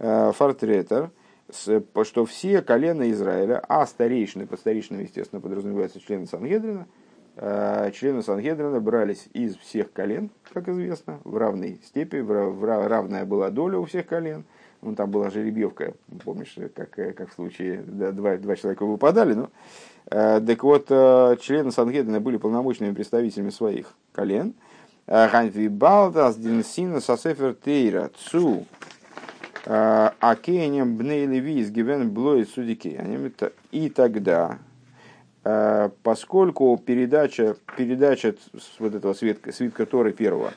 а, 0.00 0.32
פארטרעטער, 0.32 1.12
что 1.52 2.26
все 2.26 2.60
колена 2.60 3.08
Израиля, 3.12 3.62
а 3.68 3.86
старейшины, 3.86 4.48
под 4.48 4.58
старейшинами, 4.58 5.04
естественно, 5.04 5.40
подразумеваются 5.40 6.00
члены 6.00 6.26
Сангедрина, 6.26 6.88
а, 7.36 7.88
члены 7.92 8.20
Сангедрина 8.20 8.80
брались 8.80 9.28
из 9.32 9.54
всех 9.58 9.92
колен, 9.92 10.30
как 10.52 10.68
известно, 10.68 11.20
в 11.22 11.36
равной 11.36 11.80
степени, 11.84 12.26
равная 12.88 13.24
была 13.24 13.50
доля 13.50 13.78
у 13.78 13.84
всех 13.84 14.06
колен. 14.06 14.44
Ну, 14.80 14.96
там 14.96 15.12
была 15.12 15.30
жеребьевка, 15.30 15.94
помнишь, 16.24 16.56
как, 16.74 16.90
как 16.90 17.30
в 17.30 17.34
случае, 17.34 17.84
да, 17.86 18.10
два, 18.10 18.36
два 18.38 18.56
человека 18.56 18.84
выпадали, 18.84 19.34
Э, 19.34 19.48
так 20.08 20.62
вот, 20.62 20.86
э, 20.90 21.36
члены 21.40 21.72
Сангедрина 21.72 22.20
были 22.20 22.36
полномочными 22.36 22.92
представителями 22.92 23.50
своих 23.50 23.94
колен. 24.12 24.54
Э, 25.06 25.28
Ганви 25.30 25.68
Балдас 25.68 26.36
Динсина 26.36 27.00
Сасефер 27.00 27.54
Тейра 27.54 28.10
Цу 28.16 28.66
Акенем 29.64 30.96
Бней 30.96 31.24
Левис 31.24 31.70
Гивен 31.70 32.10
Блоид 32.10 32.50
Судики. 32.50 33.00
И 33.70 33.88
тогда, 33.90 34.58
поскольку 36.02 36.76
передача, 36.84 37.54
передача 37.76 38.34
вот 38.80 38.96
этого 38.96 39.14
свитка, 39.14 39.52
свитка 39.52 39.86
Торы 39.86 40.12
первого 40.12 40.52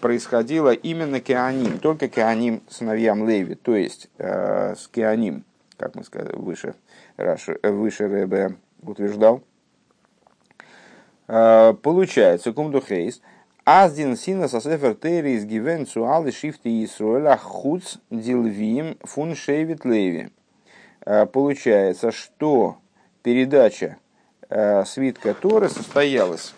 происходила 0.00 0.72
именно 0.72 1.20
Кеаним, 1.20 1.78
только 1.78 2.08
Кеаним 2.08 2.62
сыновьям 2.70 3.28
Леви, 3.28 3.54
то 3.54 3.76
есть 3.76 4.08
с 4.16 4.88
Кеаним, 4.88 5.44
как 5.76 5.94
мы 5.94 6.02
сказали 6.02 6.34
выше, 6.36 6.74
Раши, 7.16 7.58
э, 7.62 7.70
выше 7.70 8.08
Рэбе 8.08 8.56
утверждал. 8.82 9.42
А, 11.28 11.72
получается, 11.74 12.52
кумдухейс, 12.52 13.20
Аздин 13.64 14.16
сина 14.16 14.46
сосефер 14.46 14.94
терис 14.94 15.44
гивен 15.44 15.86
цуалы 15.86 16.30
шифты 16.30 16.84
Исруэля 16.84 17.36
хуц 17.36 17.96
дилвим 18.10 18.96
фун 19.02 19.34
шейвит 19.34 19.84
леви. 19.84 20.30
А, 21.04 21.26
получается, 21.26 22.12
что 22.12 22.78
передача 23.22 23.96
а, 24.48 24.84
свитка 24.84 25.34
Торы 25.34 25.68
состоялась 25.68 26.54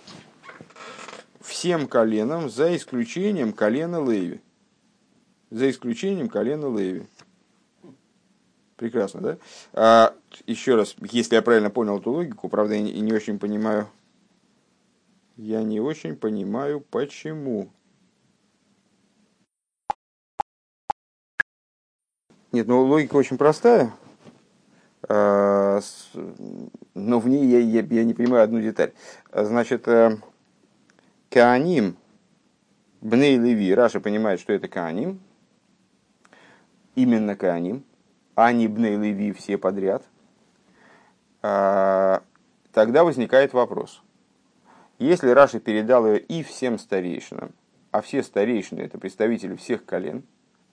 всем 1.41 1.89
коленам, 1.89 2.51
за 2.51 2.77
исключением 2.77 3.53
колена 3.53 4.05
Леви. 4.05 4.41
За 5.51 5.71
исключением 5.71 6.29
колена 6.29 6.67
Леви. 6.67 7.07
Прекрасно, 8.79 9.21
да? 9.21 9.39
А, 9.73 10.15
еще 10.47 10.77
раз, 10.77 10.95
если 11.11 11.35
я 11.35 11.43
правильно 11.43 11.69
понял 11.69 11.99
эту 11.99 12.13
логику, 12.13 12.49
правда, 12.49 12.75
я 12.75 12.81
не, 12.81 12.93
не 13.01 13.13
очень 13.13 13.41
понимаю, 13.41 13.89
я 15.37 15.65
не 15.65 15.81
очень 15.81 16.15
понимаю, 16.15 16.81
почему. 16.81 17.71
Нет, 22.53 22.69
ну 22.69 22.85
логика 22.85 23.17
очень 23.17 23.37
простая, 23.37 23.93
а, 25.09 25.81
но 26.95 27.19
в 27.19 27.29
ней 27.29 27.47
я, 27.47 27.59
я, 27.59 27.83
я 27.83 28.05
не 28.05 28.15
понимаю 28.15 28.45
одну 28.45 28.61
деталь. 28.61 28.93
Значит, 29.33 29.89
э, 29.89 30.19
Кааним, 31.31 31.97
Бней 33.01 33.39
Леви, 33.39 33.75
Раша 33.75 33.99
понимает, 33.99 34.39
что 34.39 34.53
это 34.53 34.69
Кааним, 34.69 35.19
именно 36.95 37.35
Кааним, 37.35 37.85
а 38.39 38.53
не 38.53 38.69
Бней 38.69 38.95
Леви 38.95 39.33
все 39.33 39.59
подряд, 39.59 40.05
а, 41.43 42.23
тогда 42.73 43.03
возникает 43.03 43.53
вопрос. 43.53 44.01
Если 45.01 45.31
Раши 45.31 45.59
передал 45.59 46.07
ее 46.07 46.21
и 46.21 46.45
всем 46.45 46.79
старейшинам, 46.79 47.51
а 47.91 48.01
все 48.01 48.23
старейшины 48.23 48.83
это 48.83 48.97
представители 48.97 49.57
всех 49.57 49.85
колен, 49.85 50.23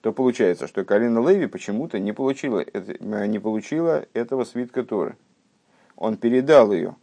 то 0.00 0.12
получается, 0.12 0.68
что 0.68 0.84
колено 0.84 1.28
Леви 1.28 1.46
почему-то 1.46 1.98
не 1.98 2.12
получило, 2.12 2.64
не 3.00 3.40
получило 3.40 4.06
этого 4.12 4.44
свитка 4.44 4.84
Торы. 4.84 5.16
Он 5.96 6.16
передал 6.18 6.70
ее 6.70 6.94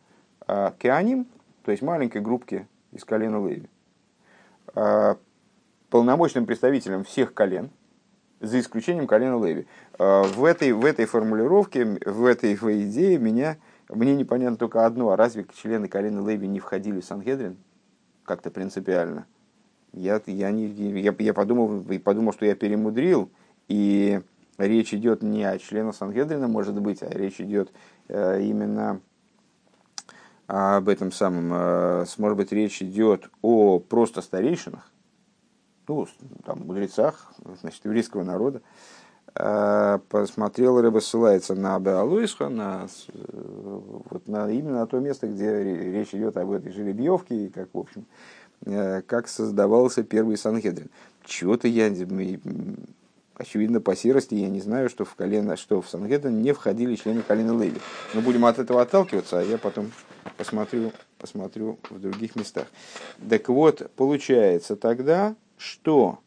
а, 0.48 0.74
Кеаним, 0.80 1.28
то 1.66 1.72
есть 1.72 1.84
маленькой 1.84 2.22
группке 2.22 2.70
из 2.94 3.04
колена 3.04 3.46
Леви, 3.46 3.68
а, 4.76 5.18
полномочным 5.90 6.46
представителям 6.46 7.04
всех 7.04 7.34
колен– 7.34 7.70
за 8.44 8.60
исключением 8.60 9.08
колена 9.08 9.44
Леви. 9.44 9.66
А, 9.98 10.24
в 10.24 10.44
этой, 10.44 10.74
в 10.74 10.86
этой 10.86 11.06
формулировке, 11.06 11.86
в 12.06 12.26
этой 12.26 12.56
в 12.56 12.64
идее 12.64 13.18
меня, 13.18 13.58
мне 13.90 14.16
непонятно 14.16 14.58
только 14.58 14.86
одно, 14.86 15.10
а 15.12 15.16
разве 15.16 15.46
члены 15.56 15.88
колена 15.88 16.28
Леви 16.28 16.48
не 16.48 16.60
входили 16.60 17.00
в 17.00 17.06
Сангедрин? 17.06 17.58
Как-то 18.26 18.52
принципиально. 18.52 19.26
Я, 19.94 20.22
я, 20.26 20.52
не, 20.52 20.68
я, 20.68 21.16
я 21.18 21.34
подумал, 21.34 21.84
подумал, 22.04 22.34
что 22.34 22.46
я 22.46 22.56
перемудрил, 22.56 23.30
и 23.68 24.22
речь 24.58 24.94
идет 24.94 25.24
не 25.24 25.44
о 25.44 25.58
членах 25.58 25.96
Сангедрина, 25.96 26.48
может 26.48 26.80
быть, 26.80 27.02
а 27.02 27.10
речь 27.10 27.40
идет 27.40 27.72
э, 28.10 28.42
именно 28.42 29.00
об 30.48 30.90
этом 30.90 31.12
самом, 31.12 31.52
э, 31.54 32.06
может 32.18 32.38
быть, 32.38 32.52
речь 32.52 32.82
идет 32.82 33.30
о 33.42 33.80
просто 33.80 34.22
старейшинах, 34.22 34.92
ну, 35.88 36.08
там, 36.46 36.66
мудрецах, 36.66 37.34
значит, 37.62 37.84
еврейского 37.86 38.24
народа, 38.24 38.62
а, 39.36 40.00
посмотрел, 40.10 40.80
рыба 40.80 41.00
ссылается 41.00 41.56
на 41.56 41.80
Беалуисха, 41.80 42.50
на, 42.50 42.88
вот 43.14 44.28
на, 44.28 44.50
именно 44.52 44.80
на 44.80 44.88
то 44.88 45.00
место, 45.00 45.28
где 45.28 45.64
речь 45.64 46.14
идет 46.14 46.38
об 46.38 46.52
этой 46.52 46.72
жеребьевке, 46.72 47.46
и 47.46 47.50
как, 47.50 47.70
в 47.74 47.80
общем, 47.80 48.06
э, 48.66 49.02
как 49.02 49.28
создавался 49.28 50.04
первый 50.04 50.38
Санхедрин. 50.38 50.90
Чего-то 51.26 51.68
я, 51.68 51.92
очевидно, 53.36 53.82
по 53.82 53.96
серости 53.96 54.36
я 54.36 54.50
не 54.50 54.62
знаю, 54.62 54.88
что 54.88 55.04
в, 55.04 55.16
колено, 55.16 55.58
что 55.58 55.82
в 55.82 55.90
Санхедрин 55.90 56.44
не 56.44 56.52
входили 56.52 56.96
члены 56.96 57.24
колена 57.24 57.60
Леви. 57.60 57.82
Но 58.14 58.22
будем 58.22 58.46
от 58.46 58.60
этого 58.60 58.84
отталкиваться, 58.84 59.40
а 59.40 59.44
я 59.44 59.58
потом 59.58 59.92
посмотрю, 60.38 60.92
посмотрю 61.18 61.80
в 61.90 62.00
других 62.00 62.36
местах. 62.36 62.68
Так 63.28 63.50
вот, 63.50 63.90
получается 63.96 64.76
тогда, 64.76 65.36
что 65.64 66.20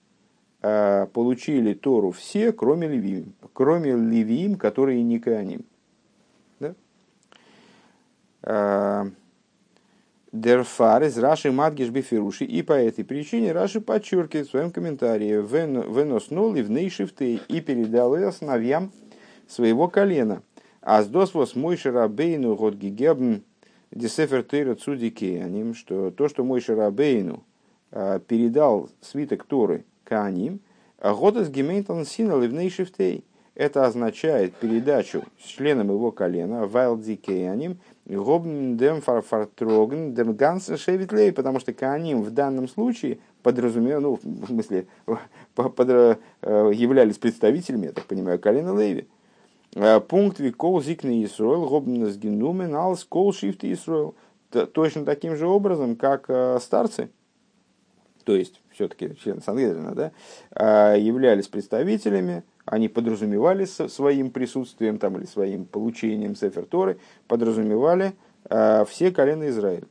э, 0.63 1.07
получили 1.13 1.75
Тору 1.75 2.11
все, 2.11 2.53
кроме 2.53 2.89
Левиим, 2.89 3.35
кроме 3.53 3.93
Левиим, 3.93 4.57
которые 4.57 5.03
не 5.03 5.19
Кааним. 5.19 5.67
Да? 6.59 6.75
Э, 8.43 9.05
Дерфар 10.33 11.03
из 11.05 11.19
Раши 11.19 11.53
Мадгиш 11.53 11.91
Бефируши. 11.91 12.45
И 12.45 12.63
по 12.63 12.73
этой 12.73 13.05
причине 13.05 13.53
Раши 13.53 13.83
подчеркивает 13.83 14.49
в 14.49 14.51
своем 14.51 14.71
комментарии 14.71 15.33
«Венос 15.33 16.31
ноли 16.31 16.63
в 16.63 16.71
нейшифты» 16.71 17.41
и 17.49 17.61
передал 17.61 18.17
ее 18.17 18.33
сыновьям 18.33 18.91
своего 19.49 19.89
колена. 19.89 20.43
Аздос 20.81 21.35
вос 21.35 21.55
мой 21.55 21.77
шарабейну 21.77 22.57
год 22.57 22.75
гигебн 22.75 23.43
десефер 23.91 24.45
тейра 24.45 24.77
цудики, 24.77 25.75
что 25.75 26.11
то, 26.11 26.29
что 26.29 26.43
мой 26.43 26.63
шарабейну– 26.63 27.45
передал 28.29 28.89
свиток 29.01 29.45
Торы 29.45 29.85
Кааним, 30.05 30.61
Годес 31.01 31.49
Гемейтон 31.49 32.05
Сина 32.05 32.39
Ливней 32.41 32.71
Шифтей. 32.71 33.25
Это 33.57 33.87
означает 33.87 34.55
передачу 34.55 35.25
членам 35.39 35.89
его 35.89 36.13
колена, 36.13 36.67
Вайлди 36.67 37.17
Кеаним, 37.17 37.79
Гобн 38.05 38.77
Дем 38.77 39.01
Фарфартроген, 39.01 40.15
Шевитлей, 40.77 41.33
потому 41.33 41.59
что 41.59 41.73
Кааним 41.73 42.23
в 42.23 42.31
данном 42.31 42.69
случае 42.69 43.19
подразумевал, 43.43 44.01
ну, 44.03 44.19
в 44.23 44.47
смысле, 44.47 44.87
под, 45.55 45.89
э, 45.89 46.17
являлись 46.43 47.17
представителями, 47.17 47.87
я 47.87 47.93
так 47.93 48.05
понимаю, 48.05 48.39
колена 48.39 48.79
Леви. 48.79 49.09
Э, 49.75 50.01
пункт 50.01 50.39
Викол 50.39 50.83
Зикны 50.83 51.25
Исруэл, 51.25 51.67
Гобн 51.67 52.07
Сгенумен, 52.07 52.75
Алс 52.75 53.05
Кол 53.05 53.33
Шифты 53.33 53.73
Исруэл. 53.73 54.15
точно 54.51 55.07
таким 55.07 55.35
же 55.35 55.47
образом, 55.47 55.97
как 55.97 56.31
старцы, 56.61 57.09
то 58.27 58.35
есть 58.35 58.61
все-таки 58.73 59.15
члены 59.23 59.41
Сангедрина, 59.41 59.95
да, 59.95 60.95
являлись 60.95 61.47
представителями, 61.47 62.43
они 62.65 62.89
подразумевали 62.89 63.65
своим 63.65 64.31
присутствием 64.31 64.99
там, 64.99 65.17
или 65.17 65.27
своим 65.27 65.65
получением 65.65 66.35
Сефер 66.35 66.67
Торы, 66.67 66.99
подразумевали 67.29 68.15
все 68.89 69.13
колена 69.13 69.49
Израиля. 69.49 69.87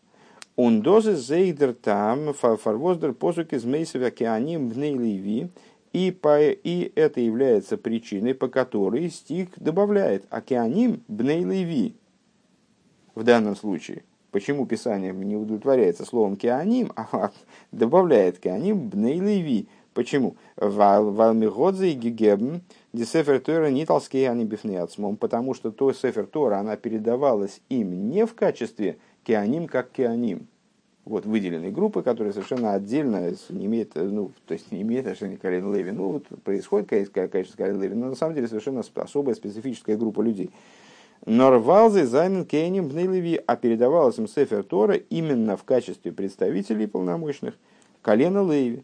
Он 0.57 0.81
дозы 0.81 1.15
зейдер 1.15 1.73
там 1.73 2.33
фарвоздер 2.33 3.13
посук 3.13 3.53
из 3.53 3.63
мейсов 3.63 4.03
океаним 4.03 4.67
бней 4.67 4.93
леви. 4.93 5.49
И, 5.93 6.11
по, 6.11 6.41
и 6.41 6.91
это 6.95 7.21
является 7.21 7.77
причиной, 7.77 8.33
по 8.33 8.49
которой 8.49 9.09
стих 9.09 9.47
добавляет 9.55 10.25
океаним 10.29 11.01
бней 11.07 11.45
леви. 11.45 11.95
В 13.15 13.23
данном 13.23 13.55
случае. 13.55 14.03
Почему 14.35 14.65
Писание 14.65 15.13
не 15.13 15.37
удовлетворяется 15.37 16.03
словом 16.03 16.35
кеаним, 16.35 16.91
а 16.97 17.31
добавляет 17.71 18.37
кеаним 18.37 18.89
бней 18.89 19.17
леви. 19.17 19.69
Почему? 19.93 20.35
Валмигодзе 20.57 21.91
и 21.91 21.93
гигебн 21.93 22.59
десефер 22.91 23.39
Тора 23.39 23.69
не 23.69 23.85
толские 23.85 24.29
они 24.29 24.43
бифнеацмом, 24.43 25.15
потому 25.15 25.53
что 25.53 25.71
то 25.71 25.93
сефер 25.93 26.25
Тора, 26.25 26.57
она 26.57 26.75
передавалась 26.75 27.61
им 27.69 28.09
не 28.09 28.25
в 28.25 28.35
качестве 28.35 28.97
кеаним 29.23 29.69
как 29.69 29.91
кеаним. 29.91 30.47
Вот 31.05 31.25
выделенные 31.25 31.71
группы, 31.71 32.01
которые 32.01 32.33
совершенно 32.33 32.73
отдельно 32.73 33.31
не 33.51 33.67
имеют, 33.67 33.95
ну, 33.95 34.33
то 34.47 34.53
есть 34.53 34.69
не 34.69 34.81
имеют 34.81 35.05
отношения 35.05 35.37
к 35.37 35.41
Калин 35.43 35.73
Леви. 35.73 35.91
Ну, 35.91 36.11
вот 36.11 36.25
происходит, 36.43 36.89
конечно, 36.89 37.53
с 37.53 37.55
Калин 37.55 37.81
Леви, 37.81 37.95
но 37.95 38.07
на 38.07 38.15
самом 38.15 38.35
деле 38.35 38.49
совершенно 38.49 38.83
особая 38.95 39.33
специфическая 39.33 39.95
группа 39.95 40.19
людей. 40.19 40.49
Норвалзы 41.25 42.05
Зайнен 42.05 42.45
Кейним 42.45 42.89
Леви, 42.89 43.41
а 43.45 43.55
передавалась 43.55 44.17
им 44.17 44.27
Сефер 44.27 44.63
Тора 44.63 44.95
именно 44.95 45.57
в 45.57 45.63
качестве 45.63 46.11
представителей 46.11 46.88
полномочных 46.88 47.55
колена 48.01 48.49
Леви, 48.49 48.83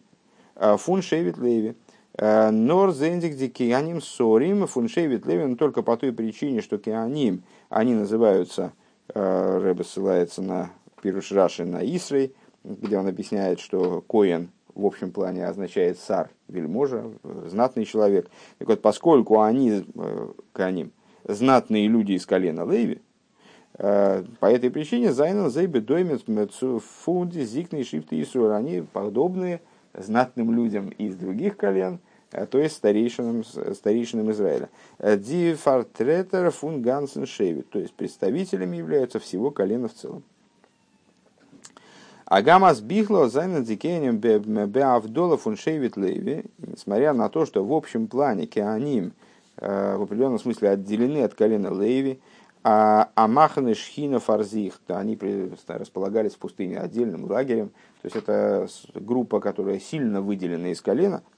а, 0.55 0.77
фун 0.77 1.01
Шевит 1.01 1.37
Леви. 1.37 1.75
А, 2.17 2.51
Нор 2.51 2.93
Зендик 2.93 3.35
Дикианим 3.35 4.01
Сорим, 4.01 4.67
фун 4.67 4.87
Шевит 4.87 5.25
Леви, 5.25 5.45
но 5.45 5.55
только 5.55 5.81
по 5.81 5.95
той 5.97 6.11
причине, 6.11 6.61
что 6.61 6.77
Кианим, 6.77 7.43
они 7.69 7.93
называются 7.93 8.73
Э, 9.13 9.59
Рэбе 9.61 9.83
ссылается 9.83 10.41
на 10.41 10.71
Пируш 11.01 11.31
Раши 11.31 11.65
на 11.65 11.83
Исрей, 11.83 12.33
где 12.63 12.97
он 12.97 13.07
объясняет, 13.07 13.59
что 13.59 14.01
Коэн 14.01 14.49
в 14.73 14.85
общем 14.85 15.11
плане 15.11 15.45
означает 15.45 15.99
сар, 15.99 16.29
вельможа, 16.47 17.11
знатный 17.47 17.83
человек. 17.83 18.29
Так 18.59 18.69
вот, 18.69 18.81
поскольку 18.81 19.41
они, 19.41 19.83
э, 19.95 20.27
Каним, 20.53 20.91
знатные 21.33 21.87
люди 21.87 22.13
из 22.13 22.25
колена 22.25 22.69
Леви, 22.69 23.01
э, 23.77 24.23
по 24.39 24.45
этой 24.45 24.69
причине 24.69 25.11
Зайнен 25.11 25.49
Зейбе 25.49 25.81
Доймец 25.81 26.21
פון 27.03 27.26
די 27.26 27.41
זקני 27.41 27.83
שבטי 27.83 28.21
ישראל, 28.21 28.51
они 28.51 28.83
подобные 28.93 29.61
знатным 29.93 30.53
людям 30.53 30.89
из 30.89 31.15
других 31.15 31.57
колен– 31.57 31.99
Э, 32.31 32.45
то 32.45 32.59
есть 32.59 32.75
старейшинам, 32.75 33.43
старейшинам 33.43 34.31
Израиля. 34.31 34.69
Э, 34.99 35.17
די 35.17 35.53
פארטרעטער 35.53 36.51
פון 36.51 36.81
גאנצן 36.81 37.25
שבט, 37.25 37.69
то 37.69 37.79
есть 37.79 37.93
представителями 37.93 38.77
являются 38.77 39.19
всего 39.19 39.51
колена 39.51 39.87
в 39.87 39.93
целом. 39.93 40.23
הגם 42.25 42.58
אז 42.58 42.79
בכלל 42.79 43.27
זיינען 43.27 43.59
די 43.59 43.74
כהנים 43.74 44.17
בהבדלה 44.17 45.35
פון 45.35 45.57
שבט 45.57 45.97
לוי, 45.97 46.45
несмотря 46.59 47.11
на 47.11 47.27
то, 47.27 47.45
что 47.45 47.65
в 47.65 47.73
общем 47.73 48.07
плане 48.07 48.45
кеаним 48.45 49.11
в 49.57 50.03
определенном 50.03 50.39
смысле 50.39 50.69
отделены 50.69 51.23
от 51.23 51.33
колена 51.33 51.67
леви, 51.67 52.19
а 52.63 53.09
Амаханы 53.15 53.73
Шхина 53.73 54.19
Фарзих, 54.19 54.79
они 54.87 55.17
располагались 55.67 56.33
в 56.33 56.37
пустыне 56.37 56.79
отдельным 56.79 57.29
лагерем, 57.29 57.69
то 58.01 58.05
есть 58.05 58.15
это 58.15 58.67
группа, 58.93 59.39
которая 59.39 59.79
сильно 59.79 60.21
выделена 60.21 60.71
из 60.71 60.81
колена– 60.81 61.23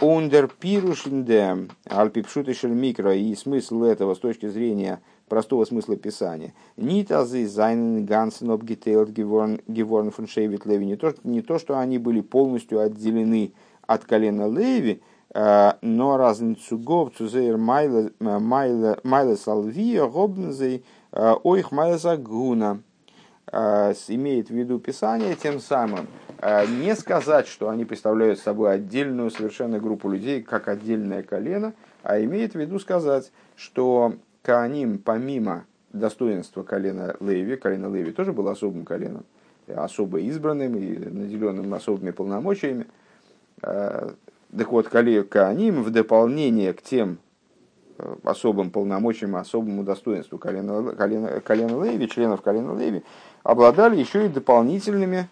Ундер 0.00 0.48
пирушинде 0.48 1.68
альпипшутишель 1.84 2.70
микро 2.70 3.14
и 3.14 3.34
смысл 3.34 3.82
этого 3.82 4.14
с 4.14 4.18
точки 4.18 4.48
зрения 4.48 5.02
простого 5.28 5.66
смысла 5.66 5.96
писания. 5.96 6.54
Нитазы 6.78 7.46
зайнен 7.46 8.06
гансен 8.06 8.50
обгитейлд 8.50 9.10
геворн 9.10 10.10
фон 10.10 10.26
шейвит 10.26 10.64
леви. 10.64 10.86
Не 10.86 10.96
то, 10.96 11.14
не 11.22 11.42
то, 11.42 11.58
что 11.58 11.78
они 11.78 11.98
были 11.98 12.22
полностью 12.22 12.80
отделены 12.80 13.52
от 13.86 14.06
колена 14.06 14.48
леви, 14.48 14.92
э, 14.92 15.09
но 15.32 16.16
разницу 16.16 16.78
гов 16.78 17.12
цузейр 17.16 17.56
майле 17.56 19.36
салвия 19.36 20.06
гобнзей 20.06 20.84
э, 21.12 21.34
ойх 21.44 21.70
майле 21.70 21.98
загуна. 21.98 22.82
Э, 23.52 23.94
имеет 24.08 24.48
в 24.48 24.54
виду 24.54 24.78
писание 24.78 25.36
тем 25.36 25.60
самым, 25.60 26.08
не 26.42 26.96
сказать, 26.96 27.46
что 27.46 27.68
они 27.68 27.84
представляют 27.84 28.38
собой 28.38 28.72
отдельную 28.72 29.30
совершенно 29.30 29.78
группу 29.78 30.08
людей, 30.08 30.42
как 30.42 30.68
отдельное 30.68 31.22
колено, 31.22 31.74
а 32.02 32.18
имеет 32.22 32.54
в 32.54 32.58
виду 32.58 32.78
сказать, 32.78 33.30
что 33.56 34.14
Кааним, 34.42 34.98
помимо 34.98 35.66
достоинства 35.92 36.62
колена 36.62 37.16
Леви, 37.20 37.56
колено 37.56 37.94
Леви 37.94 38.12
тоже 38.12 38.32
был 38.32 38.48
особым 38.48 38.84
коленом, 38.84 39.24
особо 39.68 40.20
избранным 40.20 40.76
и 40.76 40.96
наделенным 40.96 41.72
особыми 41.74 42.10
полномочиями. 42.10 42.86
Так 44.56 44.72
вот, 44.72 44.88
Кааним 44.88 45.82
в 45.82 45.90
дополнение 45.90 46.72
к 46.72 46.82
тем 46.82 47.18
э, 47.98 48.16
особым 48.24 48.70
полномочиям, 48.70 49.36
особому 49.36 49.84
достоинству 49.84 50.38
колена, 50.38 50.92
колена, 50.92 51.40
колена 51.40 51.84
Леви, 51.84 52.08
членов 52.08 52.42
колена 52.42 52.76
Леви, 52.76 53.04
обладали 53.44 53.96
еще 53.96 54.26
и 54.26 54.28
дополнительными 54.28 55.28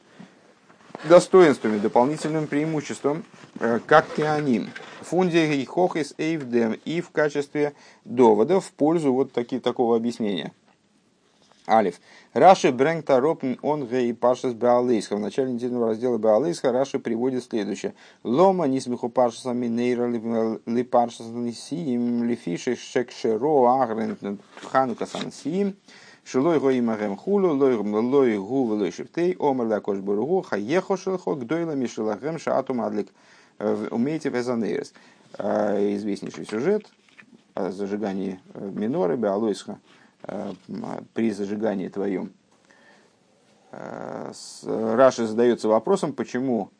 достоинствами, 1.08 1.78
дополнительным 1.78 2.46
преимуществом, 2.46 3.24
э, 3.58 3.80
как 3.86 4.06
кеаним. 4.14 4.68
Фунде 5.00 5.54
и 5.54 5.64
хохис 5.64 6.14
эйвдем 6.18 6.76
и 6.84 7.00
в 7.00 7.10
качестве 7.10 7.72
довода 8.04 8.60
в 8.60 8.70
пользу 8.72 9.12
вот 9.12 9.32
таки, 9.32 9.58
такого 9.58 9.96
объяснения. 9.96 10.52
Алиф. 11.68 12.00
Раши 12.32 12.72
Брэнгта 12.72 13.20
Ропн 13.20 13.54
он 13.62 13.84
и 13.84 14.12
Пашас 14.12 14.54
Беалейска. 14.54 15.16
В 15.16 15.20
начале 15.20 15.52
недельного 15.52 15.88
раздела 15.88 16.18
Беалейска 16.18 16.72
Раши 16.72 16.98
приводит 16.98 17.44
следующее. 17.44 17.94
Лома 18.24 18.66
нисмиху 18.66 19.08
Пашаса 19.08 19.52
Минейра 19.52 20.06
ли 20.06 20.82
Пашас 20.82 21.26
Нисиим 21.26 22.24
лифиши 22.24 22.76
Шекшеро 22.76 23.82
Агрен 23.82 24.38
Ханука 24.62 25.06
Сансиим. 25.06 25.76
Шилой 26.24 26.60
го 26.60 26.70
имагем 26.70 27.16
хулу, 27.16 27.54
лой 27.54 27.76
гу 28.38 28.64
лой 28.74 28.90
шифтей, 28.92 29.34
омар 29.38 29.66
лакош 29.66 29.98
бургу, 30.00 30.42
хаехо 30.42 30.98
шелхо, 30.98 31.34
гдойла 31.34 31.72
мишелахем 31.72 32.38
шаату 32.38 32.74
мадлик. 32.74 33.08
Умейте 33.58 34.28
везанейрес. 34.28 34.92
Известнейший 35.38 36.44
сюжет 36.44 36.84
о 37.54 37.70
зажигании 37.70 38.40
миноры, 38.54 39.16
Беалойсха, 39.16 39.78
при 41.14 41.30
зажигании 41.30 41.88
твоем. 41.88 42.32
Раши 43.70 45.26
задается 45.26 45.68
вопросом, 45.68 46.12
почему 46.12 46.70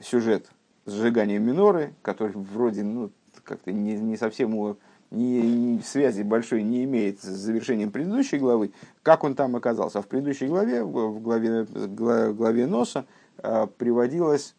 сюжет 0.00 0.50
зажигания 0.86 1.38
миноры, 1.38 1.94
который 2.02 2.32
вроде 2.32 2.82
ну, 2.82 3.10
как-то 3.44 3.72
не, 3.72 3.94
не 3.94 4.16
совсем 4.16 4.76
ни, 5.12 5.80
связи 5.82 6.22
большой 6.22 6.62
не 6.62 6.84
имеет 6.84 7.20
с 7.20 7.26
завершением 7.26 7.90
предыдущей 7.90 8.38
главы, 8.38 8.72
как 9.02 9.24
он 9.24 9.34
там 9.34 9.56
оказался. 9.56 9.98
А 9.98 10.02
в 10.02 10.06
предыдущей 10.06 10.46
главе, 10.46 10.82
в 10.82 11.20
главе, 11.20 11.64
главе 11.64 12.66
носа, 12.66 13.04
э, 13.38 13.66
приводилось, 13.76 14.54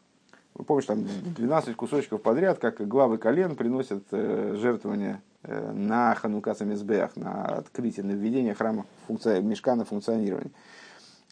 помнишь, 0.65 0.85
там 0.85 1.05
12 1.35 1.75
кусочков 1.75 2.21
подряд, 2.21 2.59
как 2.59 2.87
главы 2.87 3.17
колен 3.17 3.55
приносят 3.55 4.03
э, 4.11 4.55
жертвования 4.59 5.15
э, 5.15 5.32
на 5.43 6.15
Ханука 6.15 6.53
Самизбех, 6.55 7.15
на 7.15 7.45
открытие, 7.45 8.05
на 8.05 8.11
введение 8.11 8.53
храма 8.53 8.85
функция, 9.07 9.41
мешкана 9.41 9.85
функционирования, 9.85 10.51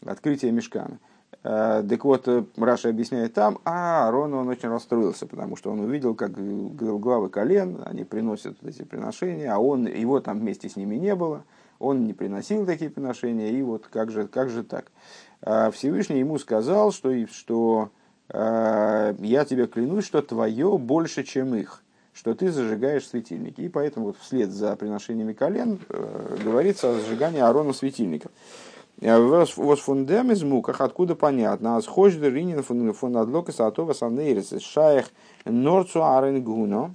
открытие 0.05 0.51
мешкана. 0.51 0.99
Э, 1.43 1.83
так 1.87 2.05
вот, 2.05 2.27
э, 2.27 2.43
Раша 2.57 2.89
объясняет 2.89 3.33
там, 3.33 3.59
а 3.65 4.05
Аарон, 4.05 4.33
он 4.33 4.47
очень 4.47 4.69
расстроился, 4.69 5.25
потому 5.25 5.55
что 5.55 5.71
он 5.71 5.79
увидел, 5.79 6.13
как 6.13 6.33
главы 6.35 7.29
колен, 7.29 7.81
они 7.85 8.03
приносят 8.03 8.63
эти 8.63 8.83
приношения, 8.83 9.51
а 9.53 9.57
он, 9.57 9.87
его 9.87 10.19
там 10.19 10.39
вместе 10.39 10.69
с 10.69 10.75
ними 10.75 10.95
не 10.95 11.15
было, 11.15 11.43
он 11.79 12.05
не 12.05 12.13
приносил 12.13 12.65
такие 12.65 12.91
приношения, 12.91 13.49
и 13.49 13.61
вот 13.63 13.87
как 13.87 14.11
же, 14.11 14.27
как 14.27 14.49
же 14.49 14.63
так? 14.63 14.91
А 15.41 15.71
Всевышний 15.71 16.19
ему 16.19 16.37
сказал, 16.37 16.91
что, 16.91 17.11
что 17.27 17.89
э, 18.29 19.15
я 19.19 19.45
тебе 19.45 19.65
клянусь, 19.65 20.05
что 20.05 20.21
твое 20.21 20.77
больше, 20.77 21.23
чем 21.23 21.55
их, 21.55 21.83
что 22.13 22.33
ты 22.33 22.51
зажигаешь 22.51 23.07
светильники. 23.07 23.61
И 23.61 23.69
поэтому 23.69 24.07
вот 24.07 24.17
вслед 24.17 24.51
за 24.51 24.75
приношениями 24.75 25.33
колен 25.33 25.79
говорится 26.43 26.91
о 26.91 26.93
зажигании 26.93 27.39
Аарона 27.39 27.73
светильников. 27.73 28.31
Was 28.99 29.77
фундем 29.77 30.31
из 30.31 30.43
муках, 30.43 30.79
откуда 30.79 31.15
понятно, 31.15 31.77
а 31.77 31.81
схож 31.81 32.15
ринин 32.17 32.61
фун 32.61 33.17
адлока 33.17 33.51
сатова 33.51 33.93
санейрис, 33.93 34.53
шаях 34.61 35.07
норцу 35.43 36.05
аренгуно, 36.05 36.93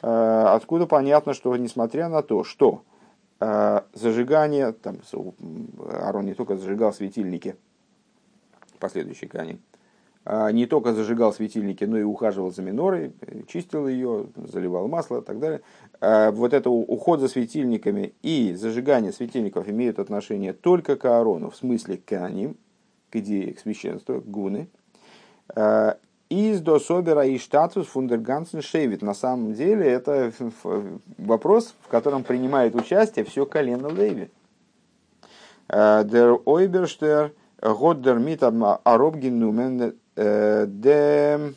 откуда 0.00 0.86
понятно, 0.86 1.34
что 1.34 1.54
несмотря 1.56 2.08
на 2.08 2.22
то, 2.22 2.42
что 2.42 2.84
зажигание, 3.38 4.72
там 4.72 5.00
Арон 5.90 6.24
не 6.24 6.32
только 6.32 6.56
зажигал 6.56 6.94
светильники, 6.94 7.56
последующий 8.78 9.28
Коаним, 9.28 9.60
а, 9.60 9.69
не 10.52 10.66
только 10.66 10.92
зажигал 10.92 11.32
светильники, 11.32 11.84
но 11.84 11.98
и 11.98 12.02
ухаживал 12.02 12.52
за 12.52 12.62
минорой, 12.62 13.12
чистил 13.48 13.88
ее, 13.88 14.26
заливал 14.36 14.86
масло 14.86 15.20
и 15.20 15.24
так 15.24 15.40
далее. 15.40 15.62
А, 16.00 16.30
вот 16.30 16.52
это 16.52 16.70
уход 16.70 17.20
за 17.20 17.28
светильниками 17.28 18.12
и 18.22 18.54
зажигание 18.54 19.12
светильников 19.12 19.68
имеют 19.68 19.98
отношение 19.98 20.52
только 20.52 20.96
к 20.96 21.04
Аарону, 21.04 21.50
в 21.50 21.56
смысле 21.56 21.96
к 21.96 22.12
Аним, 22.12 22.56
к 23.10 23.16
идее, 23.16 23.54
к 23.54 23.60
священству, 23.60 24.20
к 24.20 24.24
гуны. 24.24 24.68
А, 25.54 25.96
из 26.28 26.60
до 26.60 26.78
собера 26.78 27.26
и 27.26 27.36
штатус 27.38 27.88
фундергансен 27.88 28.62
шейвит. 28.62 29.02
На 29.02 29.14
самом 29.14 29.54
деле 29.54 29.84
это 29.84 30.32
вопрос, 31.18 31.74
в 31.80 31.88
котором 31.88 32.22
принимает 32.22 32.76
участие 32.76 33.24
все 33.24 33.46
колено 33.46 33.88
Леви. 33.88 34.30
Der 35.68 36.40
Ойберштер 36.44 37.32
Годдер 37.60 38.18
мит 38.18 38.42
аробгенумен 38.42 39.78
Дем 39.78 39.99
Дем 40.16 41.54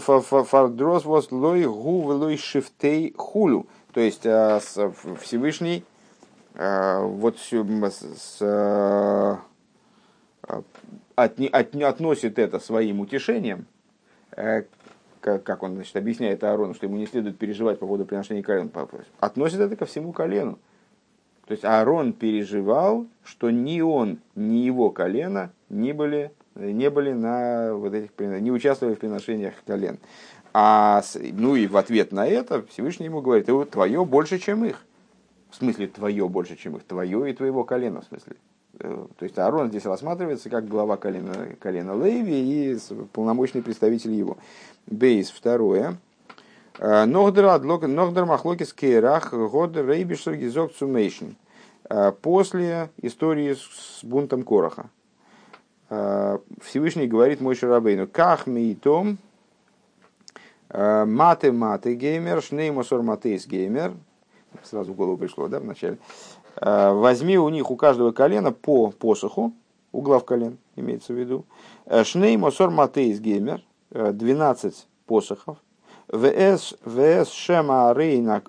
фардрос 0.00 1.04
вос 1.04 1.30
лой 1.30 1.64
гу 1.64 2.02
лой 2.12 2.36
шифтей 2.36 3.14
хулю. 3.16 3.66
То 3.92 4.00
есть 4.00 4.24
э, 4.24 4.60
Всевышний 5.20 5.84
э, 6.54 7.02
вот 7.02 7.38
с, 7.38 8.38
э, 8.40 9.36
от, 10.42 11.40
от, 11.40 11.76
относит 11.76 12.38
это 12.38 12.58
своим 12.60 13.00
утешением, 13.00 13.66
как 15.20 15.62
он 15.62 15.74
значит, 15.74 15.96
объясняет 15.96 16.42
Аарону, 16.44 16.74
что 16.74 16.86
ему 16.86 16.96
не 16.96 17.06
следует 17.06 17.36
переживать 17.36 17.78
по 17.78 17.86
поводу 17.86 18.06
приношения 18.06 18.42
колен, 18.42 18.70
относит 19.18 19.60
это 19.60 19.76
ко 19.76 19.86
всему 19.86 20.12
колену. 20.12 20.58
То 21.46 21.52
есть 21.52 21.64
Аарон 21.64 22.12
переживал, 22.12 23.06
что 23.24 23.50
ни 23.50 23.80
он, 23.80 24.20
ни 24.36 24.58
его 24.58 24.90
колено 24.90 25.50
не 25.68 25.92
были 25.92 26.30
не 26.54 26.90
были 26.90 27.12
на 27.12 27.74
вот 27.74 27.94
этих, 27.94 28.10
не 28.18 28.50
участвовали 28.50 28.94
в 28.94 28.98
приношениях 28.98 29.54
колен. 29.66 29.98
А, 30.52 31.02
ну 31.32 31.54
и 31.54 31.66
в 31.66 31.76
ответ 31.76 32.12
на 32.12 32.26
это 32.26 32.62
Всевышний 32.66 33.06
ему 33.06 33.20
говорит, 33.20 33.48
твое 33.70 34.04
больше, 34.04 34.38
чем 34.38 34.64
их. 34.64 34.84
В 35.50 35.56
смысле, 35.56 35.88
твое 35.88 36.28
больше, 36.28 36.56
чем 36.56 36.76
их. 36.76 36.84
Твое 36.84 37.30
и 37.30 37.34
твоего 37.34 37.64
колена, 37.64 38.00
в 38.02 38.04
смысле. 38.04 38.36
Э, 38.78 39.06
то 39.18 39.24
есть 39.24 39.38
Аарон 39.38 39.68
здесь 39.68 39.84
рассматривается 39.84 40.48
как 40.48 40.68
глава 40.68 40.96
колена, 40.96 41.48
колена 41.60 41.92
Леви 42.02 42.72
и 42.72 42.78
полномочный 43.12 43.62
представитель 43.62 44.12
его. 44.12 44.38
Бейс 44.86 45.30
второе. 45.30 45.98
Э, 46.78 47.04
Ногдер 47.04 48.24
Махлокис 48.24 48.72
Кейрах 48.72 49.32
Год 49.32 49.76
Рейбишер 49.76 50.36
Гизок 50.36 50.72
Цумейшн. 50.74 51.32
Э, 51.88 52.12
после 52.12 52.90
истории 53.02 53.54
с 53.54 54.02
бунтом 54.02 54.44
Короха. 54.44 54.88
Э, 55.90 56.38
Всевышний 56.62 57.08
говорит 57.08 57.40
משה 57.40 57.56
רבינו, 57.56 58.06
קח 58.06 58.46
מאתם, 58.46 59.18
э, 60.68 61.04
מטה 61.04 61.50
מטה 61.50 61.96
גומר, 61.96 62.40
שנים 62.40 62.74
עשר 62.74 63.02
מטות 63.02 63.46
גומר, 63.46 63.94
сразу 64.62 64.92
в 64.92 64.96
голову 64.96 65.18
пришло, 65.18 65.48
да, 65.48 65.58
вначале, 65.58 65.98
э, 66.56 66.92
возьми 66.92 67.38
у 67.38 67.48
них 67.48 67.72
у 67.72 67.76
каждого 67.76 68.12
колена 68.12 68.52
по 68.52 68.90
посоху, 68.90 69.52
у 69.90 69.97
глав 69.97 70.24
колен, 70.24 70.58
имеется 70.76 71.12
в 71.12 71.16
виду, 71.16 71.44
שנים 72.04 72.41
עשר 72.41 72.70
מטות 72.70 73.18
גומר, 73.18 73.60
12 73.90 74.86
посохов, 75.06 75.58
ואת, 76.12 76.74
ואת 76.84 77.30
שם 77.30 77.94
אהרן 77.94 78.42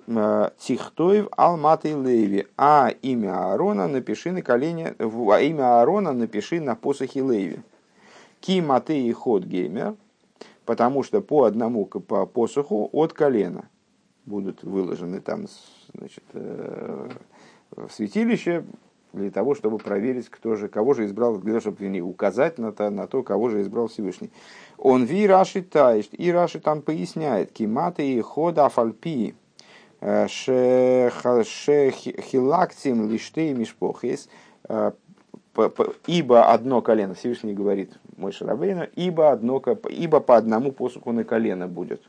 תכתוב 0.58 1.28
על 1.36 1.59
מטה 1.59 1.94
לוי. 1.94 2.46
А 2.56 2.90
имя 3.02 3.52
Аарона 3.52 3.86
напиши 3.88 4.32
на 4.32 4.42
колене, 4.42 4.94
а 4.98 5.40
имя 5.40 5.80
Аарона 5.80 6.12
напиши 6.12 6.60
на 6.60 6.74
посохе 6.74 7.20
Леви. 7.20 7.60
Ки 8.40 8.60
Маты 8.60 9.00
и 9.00 9.12
Ход 9.12 9.44
Геймер, 9.44 9.94
потому 10.64 11.04
что 11.04 11.20
по 11.20 11.44
одному 11.44 11.86
по 11.86 12.26
посоху 12.26 12.90
от 12.92 13.12
колена 13.12 13.68
будут 14.26 14.64
выложены 14.64 15.20
там 15.20 15.46
значит, 15.94 16.24
э, 16.32 17.08
в 17.70 17.88
святилище 17.90 18.64
для 19.12 19.30
того, 19.30 19.54
чтобы 19.54 19.78
проверить, 19.78 20.28
кто 20.28 20.56
же, 20.56 20.68
кого 20.68 20.94
же 20.94 21.04
избрал, 21.06 21.36
для 21.38 21.52
того, 21.52 21.60
чтобы 21.60 22.00
указать 22.00 22.58
на 22.58 22.72
то, 22.72 22.90
на 22.90 23.06
то, 23.06 23.22
кого 23.22 23.48
же 23.48 23.60
избрал 23.60 23.86
Всевышний. 23.88 24.30
Он 24.78 25.04
ви 25.04 25.26
Раши 25.26 25.62
таишь, 25.62 26.08
и 26.12 26.32
Раши 26.32 26.60
там 26.60 26.82
поясняет, 26.82 27.52
киматы 27.52 28.12
и 28.12 28.20
хода 28.20 28.68
фальпи, 28.68 29.34
э, 30.00 30.26
шехилактим 31.44 33.10
лиштей 33.10 33.52
мишпохис, 33.54 34.28
э, 34.68 34.92
ибо 36.06 36.52
одно 36.52 36.80
колено, 36.82 37.14
Всевышний 37.14 37.54
говорит 37.54 37.92
мой 38.16 38.32
Шарабейна, 38.32 38.88
ибо, 38.96 39.30
одно, 39.30 39.62
ибо 39.90 40.20
по 40.20 40.36
одному 40.36 40.72
посуху 40.72 41.12
на 41.12 41.24
колено 41.24 41.68
будет. 41.68 42.02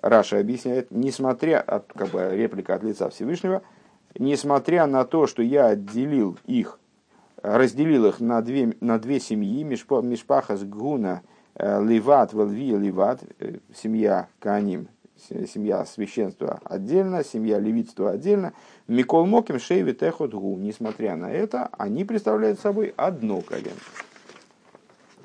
Раша 0.00 0.38
объясняет, 0.38 0.90
несмотря, 0.90 1.62
как 1.94 2.08
бы 2.08 2.30
реплика 2.32 2.74
от 2.74 2.82
лица 2.82 3.10
Всевышнего, 3.10 3.62
несмотря 4.18 4.86
на 4.86 5.04
то, 5.04 5.26
что 5.26 5.42
я 5.42 5.66
отделил 5.66 6.38
их, 6.46 6.78
разделил 7.42 8.06
их 8.06 8.20
на 8.20 8.42
две, 8.42 8.76
на 8.80 8.98
две 8.98 9.20
семьи, 9.20 9.62
Мишпахас 9.62 10.64
Гуна, 10.64 11.22
э, 11.54 11.82
Ливат, 11.84 12.32
Валви, 12.32 12.76
Ливат, 12.76 13.22
э, 13.38 13.58
семья 13.74 14.28
Каним, 14.38 14.88
семья 15.18 15.84
священства 15.84 16.60
отдельно, 16.64 17.24
семья 17.24 17.58
левитства 17.58 18.10
отдельно, 18.10 18.52
Микол 18.88 19.26
Моким, 19.26 19.58
Шейви, 19.58 19.92
Техот, 19.92 20.34
Гу. 20.34 20.56
Несмотря 20.58 21.16
на 21.16 21.30
это, 21.30 21.68
они 21.72 22.04
представляют 22.04 22.60
собой 22.60 22.94
одно 22.96 23.40
колено. 23.40 23.70